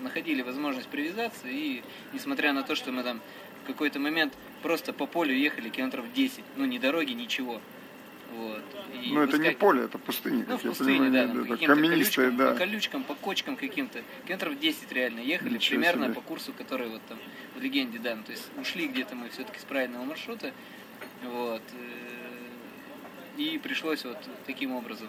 находили 0.00 0.42
возможность 0.42 0.88
привязаться 0.88 1.48
и 1.48 1.82
несмотря 2.12 2.52
на 2.52 2.62
то, 2.62 2.74
что 2.74 2.92
мы 2.92 3.02
там 3.02 3.20
в 3.64 3.66
какой-то 3.66 3.98
момент 3.98 4.32
просто 4.62 4.92
по 4.92 5.06
полю 5.06 5.34
ехали 5.34 5.68
километров 5.68 6.10
10, 6.14 6.42
ну 6.56 6.64
ни 6.64 6.78
дороги, 6.78 7.12
ничего. 7.12 7.60
Вот. 8.32 8.62
И 9.02 9.10
Ну, 9.10 9.22
это 9.22 9.38
не 9.38 9.50
поле, 9.52 9.84
это 9.84 9.98
пустыня, 9.98 10.44
ну, 10.46 10.52
как 10.52 10.60
в 10.60 10.64
я 10.64 10.70
пустыне, 10.70 10.98
понимаю. 10.98 11.28
да, 11.28 11.56
там, 11.56 11.58
каменистая, 11.66 12.26
колючкам, 12.30 12.36
да. 12.36 12.52
по 12.52 12.58
колючкам, 12.58 13.02
по 13.04 13.14
кочкам 13.14 13.56
каким-то. 13.56 14.02
Километров 14.26 14.60
10 14.60 14.92
реально 14.92 15.20
ехали, 15.20 15.54
Ничего 15.54 15.76
примерно 15.80 16.04
себе. 16.06 16.14
по 16.14 16.20
курсу, 16.20 16.52
который 16.52 16.88
вот 16.88 17.00
там 17.08 17.18
в 17.56 17.60
легенде, 17.62 17.98
да. 17.98 18.14
Ну, 18.16 18.22
то 18.22 18.32
есть 18.32 18.44
ушли 18.60 18.86
где-то 18.86 19.14
мы 19.16 19.30
все-таки 19.30 19.58
с 19.58 19.64
правильного 19.64 20.04
маршрута. 20.04 20.52
Вот. 21.24 21.62
э, 21.72 23.40
И 23.40 23.58
пришлось 23.58 24.04
вот 24.04 24.18
таким 24.46 24.72
образом 24.72 25.08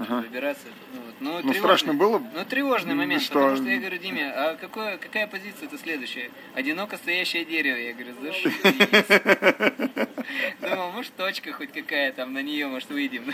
Ага. 0.00 0.20
выбираться. 0.22 0.66
Ну, 0.94 1.00
вот. 1.00 1.14
Ну, 1.20 1.30
Ну, 1.32 1.38
тревожный- 1.40 1.58
страшно 1.60 1.94
было? 1.94 2.22
Ну, 2.34 2.44
тревожный 2.46 2.94
Ну, 2.94 3.00
момент, 3.00 3.22
что? 3.22 3.34
потому 3.34 3.56
что 3.56 3.68
я 3.68 3.78
говорю, 3.78 3.98
Диме, 3.98 4.32
а 4.34 4.56
какое, 4.56 4.96
какая 4.96 5.26
позиция 5.26 5.66
это 5.66 5.76
следующая? 5.78 6.30
Одиноко 6.54 6.96
стоящее 6.96 7.44
дерево. 7.44 7.76
Я 7.76 7.92
говорю, 7.92 8.14
зашибись. 8.22 8.56
Думал, 10.60 10.92
может, 10.92 11.14
точка 11.16 11.52
хоть 11.52 11.72
какая 11.72 12.12
там, 12.12 12.32
на 12.32 12.42
нее, 12.42 12.66
может, 12.68 12.88
выйдем. 12.90 13.24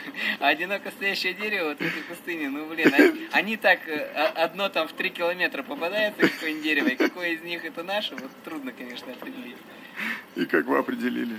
А 0.41 0.49
одиноко 0.49 0.91
стоящее 0.91 1.35
дерево, 1.35 1.69
вот 1.69 1.79
в 1.79 1.83
этой 1.83 2.03
пустыне, 2.03 2.49
ну, 2.51 2.67
блин, 2.67 2.93
они, 2.93 3.29
они 3.33 3.57
так, 3.57 3.87
э, 3.87 4.11
а- 4.15 4.45
одно 4.45 4.69
там 4.69 4.89
в 4.89 4.93
три 4.93 5.11
километра 5.11 5.63
попадается, 5.63 6.21
какое-нибудь 6.29 6.63
дерево, 6.65 6.89
и 6.89 6.97
какое 6.97 7.29
из 7.31 7.43
них 7.43 7.65
это 7.65 7.83
наше, 7.85 8.17
вот 8.17 8.31
трудно, 8.45 8.73
конечно, 8.73 9.13
определить. 9.13 9.57
И 10.37 10.45
как 10.47 10.67
вы 10.67 10.79
определили? 10.79 11.37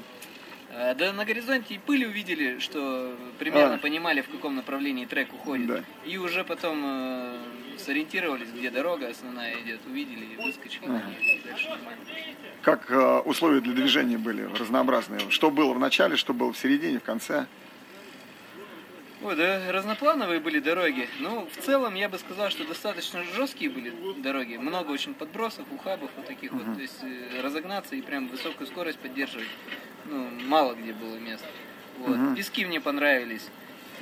А, 0.81 0.95
Да 0.95 1.11
на 1.11 1.25
горизонте 1.25 1.73
и 1.73 1.77
пыль 1.77 2.05
увидели, 2.05 2.59
что 2.59 3.13
примерно 3.37 3.75
А. 3.75 3.77
понимали, 3.77 4.21
в 4.21 4.29
каком 4.29 4.55
направлении 4.55 5.05
трек 5.05 5.33
уходит. 5.33 5.67
Да. 5.67 5.83
И 6.05 6.17
уже 6.17 6.45
потом 6.45 6.81
э, 6.85 7.37
сориентировались, 7.77 8.47
где 8.49 8.71
дорога 8.71 9.09
основная 9.09 9.59
идет, 9.59 9.81
увидели 9.85 10.23
и 10.23 10.35
выскочили. 10.37 10.85
И 10.85 11.41
дальше 11.45 11.67
нормально. 11.67 12.05
Как 12.61 12.89
э, 12.89 13.19
условия 13.25 13.59
для 13.59 13.73
движения 13.73 14.17
были 14.17 14.43
разнообразные? 14.57 15.19
Что 15.29 15.51
было 15.51 15.73
в 15.73 15.79
начале, 15.79 16.15
что 16.15 16.33
было 16.33 16.53
в 16.53 16.57
середине, 16.57 16.99
в 16.99 17.03
конце? 17.03 17.45
Ой, 19.21 19.35
да, 19.35 19.73
разноплановые 19.73 20.39
были 20.39 20.59
дороги. 20.59 21.09
Ну, 21.19 21.45
в 21.53 21.61
целом, 21.61 21.95
я 21.95 22.07
бы 22.07 22.17
сказал, 22.17 22.49
что 22.51 22.63
достаточно 22.63 23.21
жесткие 23.35 23.69
были 23.69 23.91
дороги. 24.21 24.55
Много 24.55 24.91
очень 24.91 25.13
подбросов, 25.13 25.65
ухабов 25.73 26.09
вот 26.15 26.25
таких 26.25 26.53
вот. 26.53 26.63
То 26.75 26.81
есть 26.81 27.03
э, 27.03 27.41
разогнаться 27.41 27.97
и 27.97 28.01
прям 28.01 28.29
высокую 28.29 28.65
скорость 28.67 28.99
поддерживать. 28.99 29.49
Ну, 30.05 30.29
мало 30.45 30.73
где 30.75 30.93
было 30.93 31.15
мест. 31.17 31.43
Вот. 31.99 32.15
Мгм. 32.17 32.35
Пески 32.35 32.65
мне 32.65 32.79
понравились. 32.81 33.47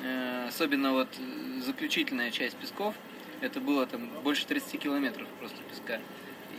Э, 0.04 0.48
Особенно 0.48 0.94
вот 0.94 1.08
э, 1.18 1.62
заключительная 1.62 2.32
часть 2.32 2.56
песков. 2.58 2.96
Это 3.42 3.60
было 3.60 3.86
там 3.86 4.08
больше 4.24 4.46
30 4.46 4.80
километров 4.80 5.28
просто 5.40 5.58
песка. 5.70 6.00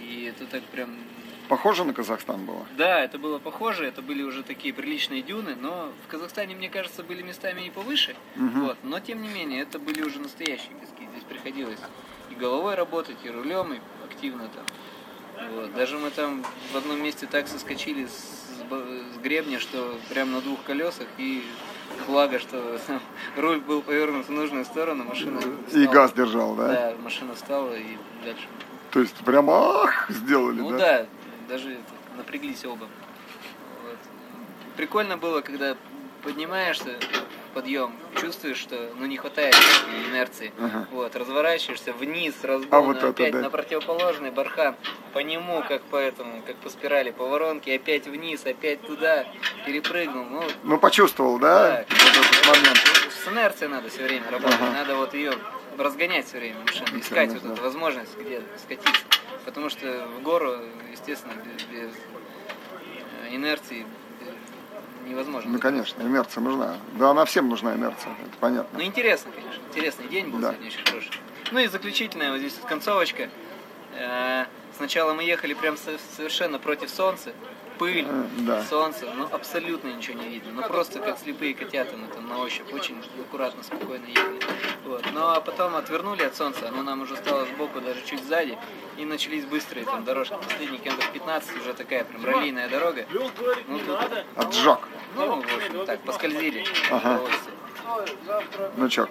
И 0.00 0.24
это 0.24 0.46
так 0.46 0.62
прям 0.64 0.96
Похоже 1.48 1.84
на 1.84 1.94
Казахстан 1.94 2.44
было? 2.44 2.66
да, 2.76 3.00
это 3.02 3.18
было 3.18 3.38
похоже, 3.38 3.86
это 3.86 4.02
были 4.02 4.22
уже 4.22 4.42
такие 4.42 4.74
приличные 4.74 5.22
дюны, 5.22 5.56
но 5.56 5.90
в 6.06 6.10
Казахстане, 6.10 6.54
мне 6.54 6.68
кажется, 6.68 7.02
были 7.02 7.22
местами 7.22 7.62
и 7.62 7.70
повыше. 7.70 8.14
Мгм. 8.36 8.60
Вот, 8.66 8.76
но 8.82 9.00
тем 9.00 9.22
не 9.22 9.28
менее, 9.30 9.62
это 9.62 9.78
были 9.78 10.02
уже 10.02 10.20
настоящие 10.20 10.74
пески. 10.78 11.08
Здесь 11.10 11.24
приходилось 11.26 11.78
и 12.30 12.34
головой 12.34 12.74
работать, 12.74 13.16
и 13.24 13.30
рулем, 13.30 13.72
и 13.72 13.80
активно 14.04 14.48
там. 14.48 15.46
Вот. 15.54 15.74
Даже 15.74 15.98
мы 15.98 16.10
там 16.10 16.44
в 16.72 16.76
одном 16.76 17.02
месте 17.02 17.26
так 17.26 17.48
соскочили 17.48 18.04
с, 18.06 18.47
с 18.76 19.18
гребня, 19.18 19.58
что 19.60 19.98
прям 20.10 20.32
на 20.32 20.40
двух 20.40 20.62
колесах, 20.64 21.06
и 21.18 21.44
благо, 22.06 22.38
что 22.38 22.78
руль 23.36 23.60
был 23.60 23.82
повернут 23.82 24.26
в 24.26 24.30
нужную 24.30 24.64
сторону, 24.64 25.04
машина 25.04 25.38
И 25.40 25.66
встала. 25.68 25.86
газ 25.92 26.12
держал, 26.12 26.54
да? 26.54 26.68
Да, 26.68 26.94
машина 27.02 27.34
встала 27.34 27.72
и 27.74 27.96
дальше. 28.24 28.46
То 28.90 29.00
есть 29.00 29.14
прямо 29.16 29.52
ах, 29.84 30.10
сделали, 30.10 30.60
Ну 30.60 30.70
да? 30.70 30.78
да, 30.78 31.06
даже 31.48 31.78
напряглись 32.16 32.64
оба. 32.64 32.86
Вот. 33.84 33.98
Прикольно 34.76 35.16
было, 35.16 35.40
когда 35.40 35.76
поднимаешься 36.22 36.96
подъем, 37.54 37.92
чувствуешь, 38.20 38.58
что 38.58 38.90
ну 38.98 39.06
не 39.06 39.16
хватает 39.16 39.54
инерции. 40.10 40.52
Ага. 40.58 40.86
Вот, 40.90 41.16
разворачиваешься 41.16 41.92
вниз, 41.92 42.34
разгон, 42.42 42.68
А 42.70 42.80
вот 42.80 42.96
это 42.98 43.08
опять 43.08 43.32
да. 43.32 43.40
на 43.40 43.50
противоположный 43.50 44.30
бархан, 44.30 44.76
по 45.12 45.18
нему, 45.18 45.62
как 45.66 45.82
по 45.82 45.96
этому, 45.96 46.42
как 46.42 46.56
по 46.56 46.68
спирали, 46.70 47.10
по 47.10 47.26
воронке, 47.26 47.74
опять 47.74 48.06
вниз, 48.06 48.44
опять 48.46 48.80
туда, 48.82 49.26
перепрыгнул. 49.66 50.24
Ну, 50.24 50.42
Ну, 50.64 50.78
почувствовал, 50.78 51.38
да? 51.38 51.84
Да. 51.88 51.94
Вот 51.96 52.26
этот 52.26 52.46
момент. 52.46 52.78
с 53.24 53.28
инерцией 53.28 53.70
надо 53.70 53.88
все 53.88 54.02
время 54.04 54.30
работать, 54.30 54.56
Ага. 54.60 54.72
надо 54.72 54.96
вот 54.96 55.14
ее 55.14 55.32
разгонять 55.76 56.26
все 56.26 56.38
время 56.38 56.56
машину, 56.60 56.98
искать 56.98 57.30
вот 57.32 57.38
Конечно. 57.40 57.52
эту 57.52 57.62
возможность 57.62 58.16
где 58.18 58.42
скатиться. 58.62 59.02
Потому 59.44 59.70
что 59.70 60.08
в 60.18 60.22
гору, 60.22 60.56
естественно, 60.92 61.32
без, 61.34 61.62
без 61.64 61.90
э, 63.30 63.34
инерции 63.36 63.86
невозможно. 65.08 65.50
Ну, 65.50 65.58
конечно, 65.58 66.02
инерция 66.02 66.40
нужна. 66.42 66.76
Да, 66.98 67.10
она 67.10 67.24
всем 67.24 67.48
нужна 67.48 67.74
инерция, 67.74 68.12
это 68.26 68.36
понятно. 68.40 68.78
Ну, 68.78 68.84
интересно, 68.84 69.30
конечно. 69.32 69.62
Интересный 69.70 70.08
день 70.08 70.28
был 70.28 70.38
Да. 70.40 70.50
сегодня, 70.52 70.68
очень 70.68 70.84
хороший. 70.84 71.10
Ну 71.52 71.58
и 71.60 71.66
заключительная 71.66 72.30
вот 72.30 72.38
здесь 72.38 72.54
вот 72.60 72.68
концовочка. 72.68 73.28
Э, 73.94 74.44
Сначала 74.76 75.12
мы 75.12 75.24
ехали 75.24 75.54
прям 75.54 75.76
со- 75.76 75.98
совершенно 76.16 76.60
против 76.60 76.88
солнца. 76.88 77.32
Пыль, 77.78 78.04
Э, 78.08 78.24
да. 78.38 78.64
солнце, 78.64 79.06
ну 79.16 79.28
абсолютно 79.30 79.88
ничего 79.88 80.20
не 80.20 80.28
видно. 80.28 80.52
Ну 80.52 80.62
просто 80.62 80.98
как 80.98 81.18
слепые 81.18 81.54
котята 81.54 81.96
мы 81.96 82.08
там 82.08 82.28
на 82.28 82.38
ощупь 82.38 82.72
очень 82.74 82.96
аккуратно, 83.20 83.62
спокойно 83.62 84.06
ехали. 84.06 84.40
Вот. 84.84 85.04
Ну 85.12 85.20
а 85.28 85.40
потом 85.40 85.76
отвернули 85.76 86.22
от 86.22 86.34
солнца, 86.36 86.68
оно 86.68 86.82
нам 86.82 87.02
уже 87.02 87.16
стало 87.16 87.44
сбоку, 87.46 87.80
даже 87.80 88.04
чуть 88.04 88.24
сзади. 88.24 88.58
И 88.96 89.04
начались 89.04 89.44
быстрые 89.44 89.84
там 89.86 90.02
дорожки. 90.04 90.34
Последний 90.42 90.78
километр 90.78 91.06
15 91.12 91.56
уже 91.60 91.72
такая 91.74 92.04
прям 92.04 92.24
раллийная 92.24 92.68
дорога. 92.68 93.06
Ну 93.12 93.78
тут, 93.78 93.98
Отжег. 94.36 94.78
ну, 95.14 95.36
в 95.36 95.54
общем, 95.54 95.86
так, 95.86 96.00
поскользили. 96.00 96.64
Ага. 96.90 97.20
Ну 98.76 98.88
чё, 98.88 99.08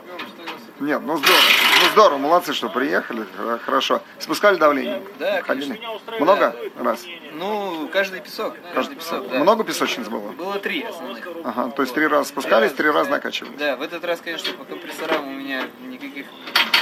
Нет, 0.80 1.02
ну 1.02 1.18
здорово. 1.18 1.42
Ну 1.82 1.90
здорово, 1.92 2.18
молодцы, 2.18 2.54
что 2.54 2.70
приехали. 2.70 3.26
Э, 3.40 3.58
Хорошо. 3.64 4.02
Спускали 4.20 4.58
давление? 4.58 5.02
Да, 5.18 5.42
Ходили? 5.42 5.82
Много 6.20 6.56
раз? 6.78 7.04
Ну, 7.34 7.90
каждый 7.92 8.20
песок, 8.22 8.56
каждый 8.74 8.96
песок, 8.96 9.28
да. 9.30 9.40
Много 9.40 9.64
песочниц 9.64 10.08
было? 10.08 10.32
Было 10.32 10.60
три 10.60 10.84
основных. 10.84 11.28
Ага, 11.44 11.72
то 11.72 11.82
есть 11.82 11.94
три 11.94 12.06
раза 12.08 12.30
спускались, 12.30 12.74
три 12.74 12.90
раза 12.90 13.10
накачивали. 13.10 13.56
Да, 13.58 13.76
в 13.76 13.82
этот 13.82 14.04
раз, 14.06 14.22
конечно, 14.22 14.54
по 14.54 14.66
компрессорам 14.66 15.28
у 15.28 15.32
меня 15.32 15.64
никаких 15.88 16.26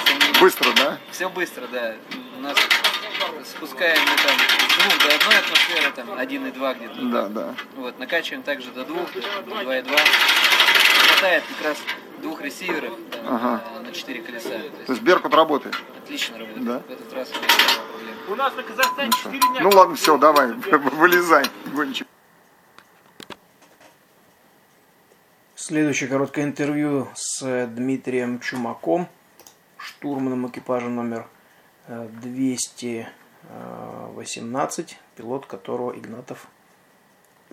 сомнений. 0.05 0.39
Быстро, 0.39 0.71
да? 0.75 0.97
Все 1.11 1.29
быстро, 1.29 1.67
да. 1.67 1.95
У 2.37 2.41
нас 2.41 2.57
спускаем 3.45 3.97
мы 4.01 4.17
там 4.17 4.37
с 4.69 4.77
двух 4.77 5.09
до 5.09 5.15
одной 5.15 5.37
атмосферы, 5.39 5.91
там 5.95 6.09
1,2 6.11 6.75
где-то. 6.75 7.01
Да, 7.01 7.27
да. 7.27 7.55
Вот, 7.75 7.97
накачиваем 7.99 8.43
также 8.43 8.71
до 8.71 8.83
двух, 8.83 9.11
до 9.13 9.19
2,2. 9.19 9.99
Хватает 11.07 11.43
как 11.57 11.67
раз 11.67 11.77
двух 12.25 12.41
ресиверов 12.41 12.93
там, 13.11 13.35
Ага. 13.35 13.61
э, 13.75 13.79
на 13.81 13.91
4 13.91 14.21
колеса. 14.23 14.49
То 14.49 14.55
есть 14.55 14.85
То 14.87 14.93
есть 14.93 15.03
Беркут 15.03 15.33
работает. 15.35 15.75
отлично 16.03 16.39
работает. 16.39 16.65
Да. 16.65 16.79
В 16.79 16.89
этот 16.91 17.13
раз. 17.13 17.29
У 18.27 18.33
нас 18.35 18.55
на 18.55 18.63
Казахстане 18.63 19.11
4 19.11 19.39
дня. 19.39 19.61
Ну 19.61 19.69
ладно, 19.69 19.93
все, 19.95 20.17
давай, 20.17 20.51
вылезай, 20.53 21.45
гонщик. 21.73 22.07
Следующее 25.55 26.09
короткое 26.09 26.45
интервью 26.45 27.07
с 27.13 27.67
Дмитрием 27.67 28.39
Чумаком, 28.39 29.07
штурманом 29.77 30.47
экипажа 30.47 30.87
номер 30.89 31.27
э, 31.87 32.07
218, 32.21 34.97
пилот 35.15 35.45
которого 35.45 35.95
Игнатов, 35.97 36.47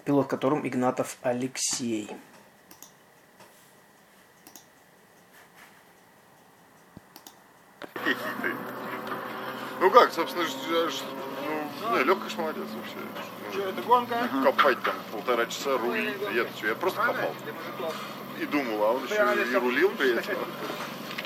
пилот 0.04 0.26
которым 0.28 0.66
Игнатов 0.66 1.18
Алексей. 1.22 2.11
Какие 7.94 8.14
ты? 8.14 8.54
Ну 9.80 9.82
как, 9.92 10.12
собственно, 10.12 10.44
ж- 10.44 10.50
ж- 10.90 11.02
ну, 11.83 11.96
не, 11.96 12.05
Лёха 12.05 12.28
ж 12.28 12.37
молодец 12.37 12.64
вообще. 12.74 12.96
Что, 13.52 13.68
это 13.68 13.83
гонка? 13.83 14.28
Копать 14.44 14.83
там 14.83 14.94
полтора 15.12 15.46
часа, 15.46 15.76
рулить, 15.78 16.16
я, 16.35 16.46
что, 16.57 16.66
я 16.68 16.74
просто 16.74 17.00
копал. 17.02 17.35
И 18.40 18.46
думал, 18.46 18.83
а 18.85 18.92
он 18.92 19.05
еще 19.05 19.50
и 19.50 19.55
рулил 19.57 19.90
при 19.90 20.14
этом. 20.16 20.37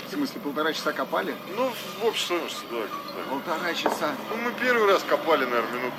В 0.07 0.11
смысле, 0.11 0.41
полтора 0.41 0.73
часа 0.73 0.93
копали? 0.93 1.35
Ну, 1.57 1.73
в 2.01 2.05
общей 2.05 2.27
сложности, 2.27 2.65
да. 2.71 2.77
Полтора 3.31 3.75
часа. 3.75 4.15
Ну, 4.31 4.37
мы 4.37 4.53
первый 4.61 4.93
раз 4.93 5.03
копали, 5.03 5.45
наверное, 5.45 5.79
минут 5.81 5.95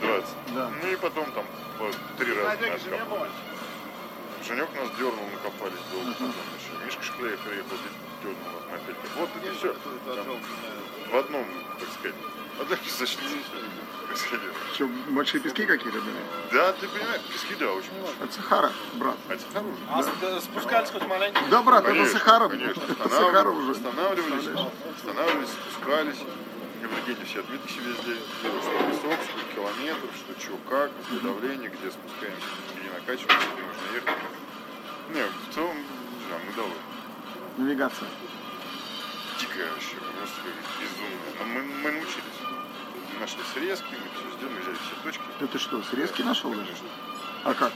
15-20. 0.00 0.24
Да. 0.54 0.70
Ну 0.82 0.88
и 0.92 0.96
потом 0.96 1.30
там 1.32 1.44
по 1.78 1.90
три 2.18 2.32
раза 2.32 2.56
нас 2.66 2.80
копали. 2.82 3.30
Женек 4.46 4.68
нас 4.76 4.88
дернул, 4.96 5.24
мы 5.32 5.38
копались 5.42 5.80
долго. 5.92 6.12
Потом 6.12 6.28
еще 6.30 6.84
Мишка 6.84 7.02
Шклеев 7.02 7.40
приехал, 7.40 7.76
дернул 8.22 8.38
нас 8.54 8.70
на 8.70 8.78
пельке. 8.86 9.08
Вот 9.18 9.28
это 9.42 9.54
все. 9.56 9.74
В 11.12 11.16
одном, 11.16 11.44
так 11.86 11.94
сказать, 12.66 12.80
песочнице. 12.84 13.36
так 14.08 14.16
сказать. 14.16 14.44
Что, 14.74 14.88
большие 15.10 15.40
пески 15.40 15.64
какие-то 15.66 15.98
были? 16.00 16.16
Да, 16.52 16.72
ты 16.72 16.88
понимаешь, 16.88 17.22
пески, 17.32 17.54
да, 17.58 17.72
очень 17.72 17.92
много. 17.94 18.12
От 18.24 18.32
Сахара, 18.32 18.72
брат. 18.94 19.16
А 19.28 19.32
это 19.34 19.44
хорошо. 19.52 19.68
А 19.90 20.02
с- 20.40 20.44
спускались 20.44 20.90
хоть 20.90 21.06
маленько? 21.06 21.40
Да, 21.50 21.62
брат, 21.62 21.84
это 21.84 21.92
Конечно, 21.92 22.18
Сахара. 22.18 22.48
Конечно, 22.48 22.82
Сахара 23.08 23.50
уже. 23.50 23.70
останавливались, 23.72 24.48
останавливались, 24.96 25.48
спускались. 25.50 26.18
И 26.82 26.86
в 26.86 26.92
легенде 26.92 27.24
все 27.24 27.40
отметки 27.40 27.78
везде, 27.80 28.16
что 28.40 28.50
песок, 28.90 29.18
что 29.24 29.54
километр, 29.54 30.08
что 30.14 30.40
что, 30.40 30.56
как, 30.68 30.90
где 31.10 31.20
давление, 31.20 31.70
где 31.70 31.90
спускаемся, 31.90 32.46
где 32.78 32.90
накачиваемся, 32.90 33.48
где 33.54 33.62
нужно 33.62 33.94
ехать. 33.94 34.22
Не, 35.14 35.22
в 35.24 35.54
целом, 35.54 35.76
не 35.76 36.26
знаю, 36.26 36.42
мы 36.46 36.52
довольны. 36.52 36.76
Навигация. 37.56 38.08
Дикая 39.40 39.70
вообще, 39.70 39.96
просто 40.18 40.40
безумная. 40.80 41.32
Но 41.38 41.44
мы, 41.46 41.62
мы 41.62 41.92
научились. 41.92 42.38
Мы 43.14 43.20
нашли 43.20 43.40
срезки, 43.54 43.84
мы 43.92 44.08
все 44.14 44.36
сделали, 44.36 44.54
мы 44.54 44.60
взяли 44.60 44.76
все 44.76 44.94
точки. 45.04 45.22
Да 45.40 45.46
ты 45.46 45.58
что, 45.58 45.82
срезки 45.82 46.22
нашел 46.22 46.50
даже? 46.50 46.72
А 47.44 47.54
как? 47.54 47.72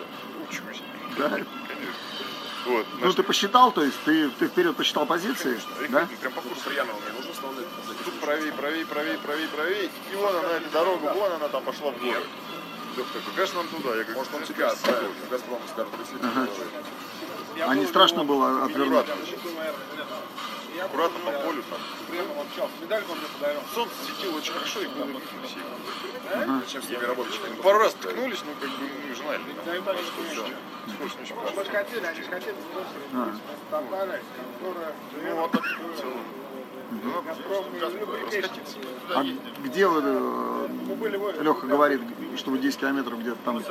Учимся. 0.49 0.83
Да? 1.19 1.29
Конечно. 1.29 1.47
Вот, 2.67 2.87
Ну 2.95 3.01
нашли- 3.07 3.17
ты 3.17 3.23
посчитал, 3.23 3.73
то 3.73 3.83
есть 3.83 3.97
ты, 4.05 4.29
ты 4.31 4.47
вперед 4.49 4.77
посчитал 4.77 5.07
позиции, 5.07 5.59
Конечно. 5.77 5.89
да? 5.91 6.09
Ну, 6.11 6.17
Прям 6.19 6.33
по 6.33 6.41
курсу 6.43 6.71
Тут 8.05 8.21
правее, 8.21 8.53
правее, 8.53 8.87
правее, 8.87 9.19
правее, 9.19 9.49
правее. 9.49 9.91
И 10.13 10.17
вон 10.17 10.37
она, 10.37 10.49
эта 10.53 10.71
дорога, 10.71 11.13
вон 11.15 11.33
она 11.33 11.49
там 11.49 11.63
пошла 11.65 11.91
в 11.91 11.99
город. 11.99 12.27
Лёх 12.97 13.07
такой, 13.09 13.33
конечно, 13.35 13.63
нам 13.63 13.69
туда. 13.69 13.97
Я 13.97 14.03
говорю, 14.05 14.15
может, 14.19 14.35
он 14.35 14.43
тебя 14.43 14.69
оставил. 14.69 15.11
Газпром 15.31 15.61
скажет, 15.73 15.93
А 17.67 17.75
не 17.75 17.87
страшно 17.87 18.25
было 18.25 18.65
отвернуть? 18.65 19.07
Аккуратно. 19.09 19.25
Аккуратно 20.85 21.19
по 21.21 21.33
полю 21.33 21.63
там. 21.69 21.79
Прямо 22.09 22.43
общался. 22.43 22.75
Медальку 22.83 23.15
мне 23.15 23.27
подарил. 23.39 23.61
Солнце 23.75 23.95
светило 24.07 24.37
очень 24.39 24.53
хорошо, 24.53 24.81
и 24.81 24.87
было 24.87 25.05
видно 25.05 25.21
всех. 25.45 26.69
Чем 26.69 26.83
с 26.83 26.89
ними 26.89 27.05
работать? 27.05 27.41
Пару 27.63 27.79
раз 27.79 27.95
ткнулись, 27.95 28.43
но 28.45 28.53
как 28.61 28.71
бы 28.71 28.87
мы 29.09 29.15
же 29.15 29.23
знали. 29.23 29.41
там, 29.85 29.97
что 29.97 30.23
всё. 30.31 30.47
Скорость 30.95 31.19
не 31.19 31.23
очень 31.25 31.35
Мы 31.57 31.65
же 31.65 31.71
хотели, 31.71 32.07
они 32.07 32.23
же 32.23 32.31
хотели 32.31 32.57
сбросить. 32.61 32.91
А. 33.15 33.33
Татары, 33.71 34.23
которые... 34.59 34.95
Ну, 35.23 35.37
вот 35.37 35.51
так 35.53 35.63
в 35.63 36.01
целом. 36.01 36.19
Ну. 36.91 37.25
А 39.15 39.25
где 39.65 39.87
вы, 39.87 40.03
э, 40.03 41.41
Леха 41.41 41.67
говорит, 41.67 42.01
что 42.37 42.51
вы 42.51 42.59
10 42.59 42.81
километров 42.81 43.21
где-то 43.21 43.39
там 43.45 43.63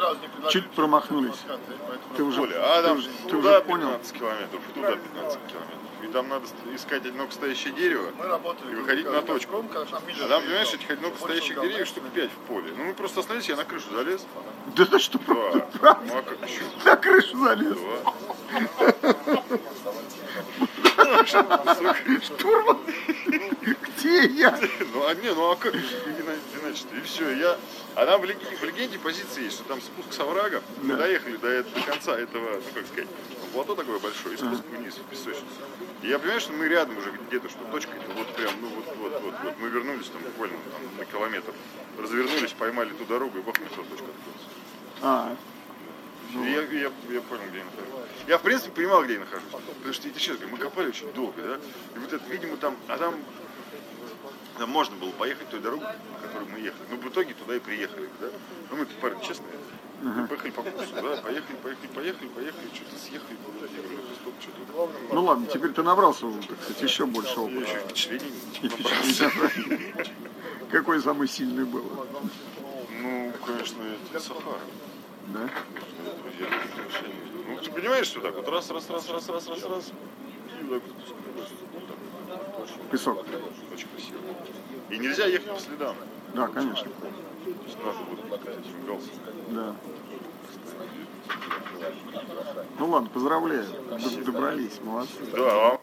чуть 0.49 0.69
промахнулись? 0.71 1.39
Ты 2.15 2.23
уже. 2.23 2.41
А 2.55 2.81
ты 2.81 2.87
там 2.87 3.01
ты 3.01 3.29
туда 3.29 3.57
уже 3.57 3.61
понял? 3.61 3.87
15 3.89 4.13
километров, 4.13 4.61
туда 4.73 4.91
15 4.91 5.39
километров. 5.47 5.78
И 6.03 6.07
там 6.07 6.29
надо 6.29 6.45
искать 6.73 7.05
одинокостоящее 7.05 7.73
дерево 7.73 8.09
и 8.71 8.75
выходить 8.75 9.05
на 9.05 9.21
точку. 9.21 9.65
А 9.75 10.27
там, 10.27 10.43
понимаешь, 10.43 10.73
этих 10.73 10.89
одинокостоящих 10.89 11.61
деревьев 11.61 11.87
штук 11.87 12.03
5 12.13 12.29
в 12.31 12.47
поле. 12.47 12.73
Ну 12.77 12.85
мы 12.85 12.93
просто 12.93 13.19
остановились, 13.19 13.49
я 13.49 13.55
на 13.55 13.65
крышу 13.65 13.87
залез. 13.93 14.25
Да 14.75 14.85
ты 14.85 14.99
что, 14.99 15.19
Да. 15.81 15.99
Ну 16.05 16.17
а 16.17 16.21
как 16.21 16.37
еще? 16.49 16.61
на 16.85 16.95
крышу 16.95 17.37
залез? 17.37 17.77
Штурман, 22.23 22.77
где 23.65 24.25
я? 24.27 24.59
Ну 24.93 25.05
а 25.07 25.13
не, 25.15 25.33
ну 25.33 25.51
а 25.51 25.55
как 25.55 25.73
иначе 25.75 26.83
И 26.97 27.01
все, 27.01 27.31
я... 27.35 27.57
А 27.95 28.05
там 28.05 28.21
в 28.21 28.25
лег- 28.25 28.37
в 28.59 28.63
легенде 28.63 28.99
позиции 28.99 29.43
есть, 29.43 29.55
что 29.55 29.63
там 29.65 29.81
спуск 29.81 30.13
с 30.13 30.19
оврага. 30.19 30.61
Мы 30.81 30.95
доехали 30.95 31.37
до, 31.37 31.47
эт- 31.47 31.73
до 31.73 31.81
конца 31.81 32.17
этого, 32.17 32.55
ну 32.55 32.61
как 32.73 32.85
сказать, 32.87 33.09
плато 33.49 33.75
такое 33.75 33.99
большое, 33.99 34.35
и 34.35 34.37
спуск 34.37 34.63
вниз 34.65 34.95
в 34.95 35.03
песочницу. 35.09 35.45
И 36.01 36.07
я 36.07 36.19
понимаю, 36.19 36.39
что 36.41 36.53
мы 36.53 36.67
рядом 36.67 36.97
уже 36.97 37.11
где-то, 37.11 37.49
что 37.49 37.63
точка 37.71 37.91
это 37.95 38.11
вот 38.13 38.27
прям, 38.35 38.53
ну 38.61 38.67
вот, 38.69 38.85
вот, 38.97 39.21
вот, 39.21 39.33
вот. 39.43 39.53
Мы 39.59 39.69
вернулись 39.69 40.07
там 40.07 40.21
буквально 40.21 40.57
там, 40.57 40.97
на 40.97 41.05
километр. 41.05 41.53
Развернулись, 41.97 42.53
поймали 42.53 42.91
ту 42.93 43.05
дорогу, 43.05 43.37
и 43.39 43.41
бах, 43.41 43.59
метро 43.59 43.83
точка 43.83 44.05
открылась. 44.05 44.47
А, 45.01 45.35
И 46.33 46.51
я, 46.51 46.61
я, 46.61 46.91
я 47.09 47.21
понял, 47.21 47.43
где 47.49 47.59
я 47.59 47.65
нахожусь. 47.65 48.05
Я, 48.27 48.37
в 48.37 48.41
принципе, 48.41 48.71
понимал, 48.71 49.03
где 49.03 49.13
я 49.13 49.19
нахожусь. 49.19 49.49
Потому 49.51 49.93
что, 49.93 50.07
я 50.07 50.13
тебе 50.13 50.19
честно 50.21 50.35
говорю, 50.45 50.51
мы 50.51 50.57
копали 50.57 50.87
очень 50.89 51.11
долго, 51.13 51.41
да? 51.41 51.59
И 51.95 51.99
вот 51.99 52.13
это, 52.13 52.29
видимо, 52.29 52.57
там, 52.57 52.77
а 52.87 52.97
там, 52.97 53.15
там 54.57 54.69
можно 54.69 54.95
было 54.97 55.11
поехать 55.11 55.49
той 55.49 55.59
дорогой, 55.59 55.87
по 56.13 56.27
которой 56.27 56.47
мы 56.49 56.59
ехали. 56.59 56.83
Но 56.89 56.97
в 56.97 57.07
итоге 57.09 57.33
туда 57.33 57.55
и 57.55 57.59
приехали, 57.59 58.09
да? 58.21 58.27
Ну, 58.69 58.77
мы, 58.77 58.85
парни, 58.85 59.21
честные. 59.23 59.51
Мы 60.01 60.27
поехали 60.27 60.51
по 60.51 60.63
курсу, 60.63 60.93
да? 60.93 61.01
Поехали, 61.01 61.55
поехали, 61.61 61.87
поехали, 61.93 62.27
поехали, 62.29 62.67
что-то 62.73 62.97
съехали 62.97 63.37
стоп, 64.21 64.33
что-то. 64.39 64.89
ну 65.13 65.23
ладно, 65.23 65.45
теперь 65.47 65.71
ты 65.71 65.83
набрался 65.83 66.25
так 66.47 66.57
сказать, 66.61 66.81
еще 66.81 67.05
больше 67.05 67.33
Я 67.35 67.41
опыта. 67.41 67.59
еще 67.61 67.79
впечатлений. 67.79 68.33
Какой 70.71 71.01
самый 71.01 71.27
сильный 71.27 71.65
был? 71.65 71.83
Ну, 73.01 73.33
конечно, 73.45 73.81
это 74.11 74.19
Сахара. 74.23 74.59
Да? 75.27 75.49
Ну, 77.47 77.57
ты 77.57 77.71
понимаешь, 77.71 78.07
что 78.07 78.21
так 78.21 78.35
вот 78.35 78.47
раз, 78.47 78.69
раз, 78.69 78.89
раз, 78.89 79.09
раз, 79.09 79.27
раз, 79.27 79.47
раз, 79.47 79.63
раз. 79.63 79.91
Вот. 80.69 80.83
Песок. 82.91 83.25
Очень 83.73 83.87
красиво. 83.89 84.19
И 84.89 84.97
нельзя 84.97 85.25
ехать 85.25 85.51
по 85.51 85.59
следам. 85.59 85.95
Да, 86.33 86.47
конечно. 86.47 86.87
Надо 87.77 87.97
вот 88.09 88.47
этим 88.47 88.85
галсом. 88.85 89.11
Да. 89.49 89.75
Ну 92.77 92.85
ладно, 92.87 93.09
поздравляю. 93.09 93.65
Д- 93.65 94.23
Добрались, 94.23 94.79
молодцы. 94.83 95.13
Да, 95.33 95.39
а 95.73 95.79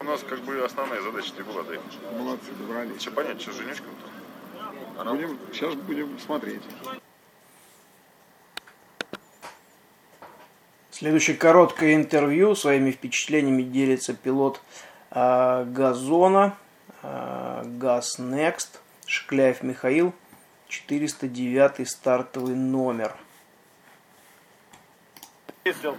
у 0.00 0.04
нас 0.04 0.20
как 0.28 0.40
бы 0.40 0.58
основная 0.64 1.00
задача 1.02 1.32
и 1.38 1.42
была 1.42 1.62
доехать. 1.62 1.98
Молодцы, 2.18 2.52
добрались. 2.58 2.96
Все 2.98 3.10
понятно, 3.10 3.40
что 3.40 3.52
с 3.52 3.56
женечком-то. 3.56 5.04
Будем, 5.10 5.38
сейчас 5.52 5.74
будем 5.74 6.18
смотреть. 6.18 6.62
Следующее 10.90 11.36
короткое 11.36 11.94
интервью 11.94 12.54
своими 12.54 12.90
впечатлениями 12.90 13.62
делится 13.62 14.14
пилот 14.14 14.60
а, 15.10 15.64
Газона, 15.64 16.56
а, 17.02 17.62
Газ 17.64 18.18
Next, 18.18 18.78
Шкляев 19.06 19.62
Михаил, 19.62 20.14
409 20.86 21.88
стартовый 21.88 22.54
номер. 22.54 23.14
Ездил. 25.64 25.96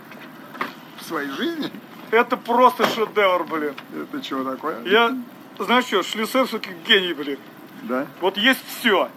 В 0.99 1.03
своей 1.03 1.29
жизни? 1.31 1.71
Это 2.11 2.37
просто 2.37 2.87
шедевр, 2.87 3.43
блин. 3.43 3.73
Это 3.93 4.23
что 4.23 4.43
такое? 4.43 4.81
Я, 4.83 5.17
знаешь 5.59 5.85
что, 5.85 6.03
Шлюсер 6.03 6.45
все-таки 6.45 6.73
гений, 6.85 7.13
блин. 7.13 7.39
Да? 7.83 8.07
Вот 8.21 8.37
есть 8.37 8.61
все. 8.79 9.09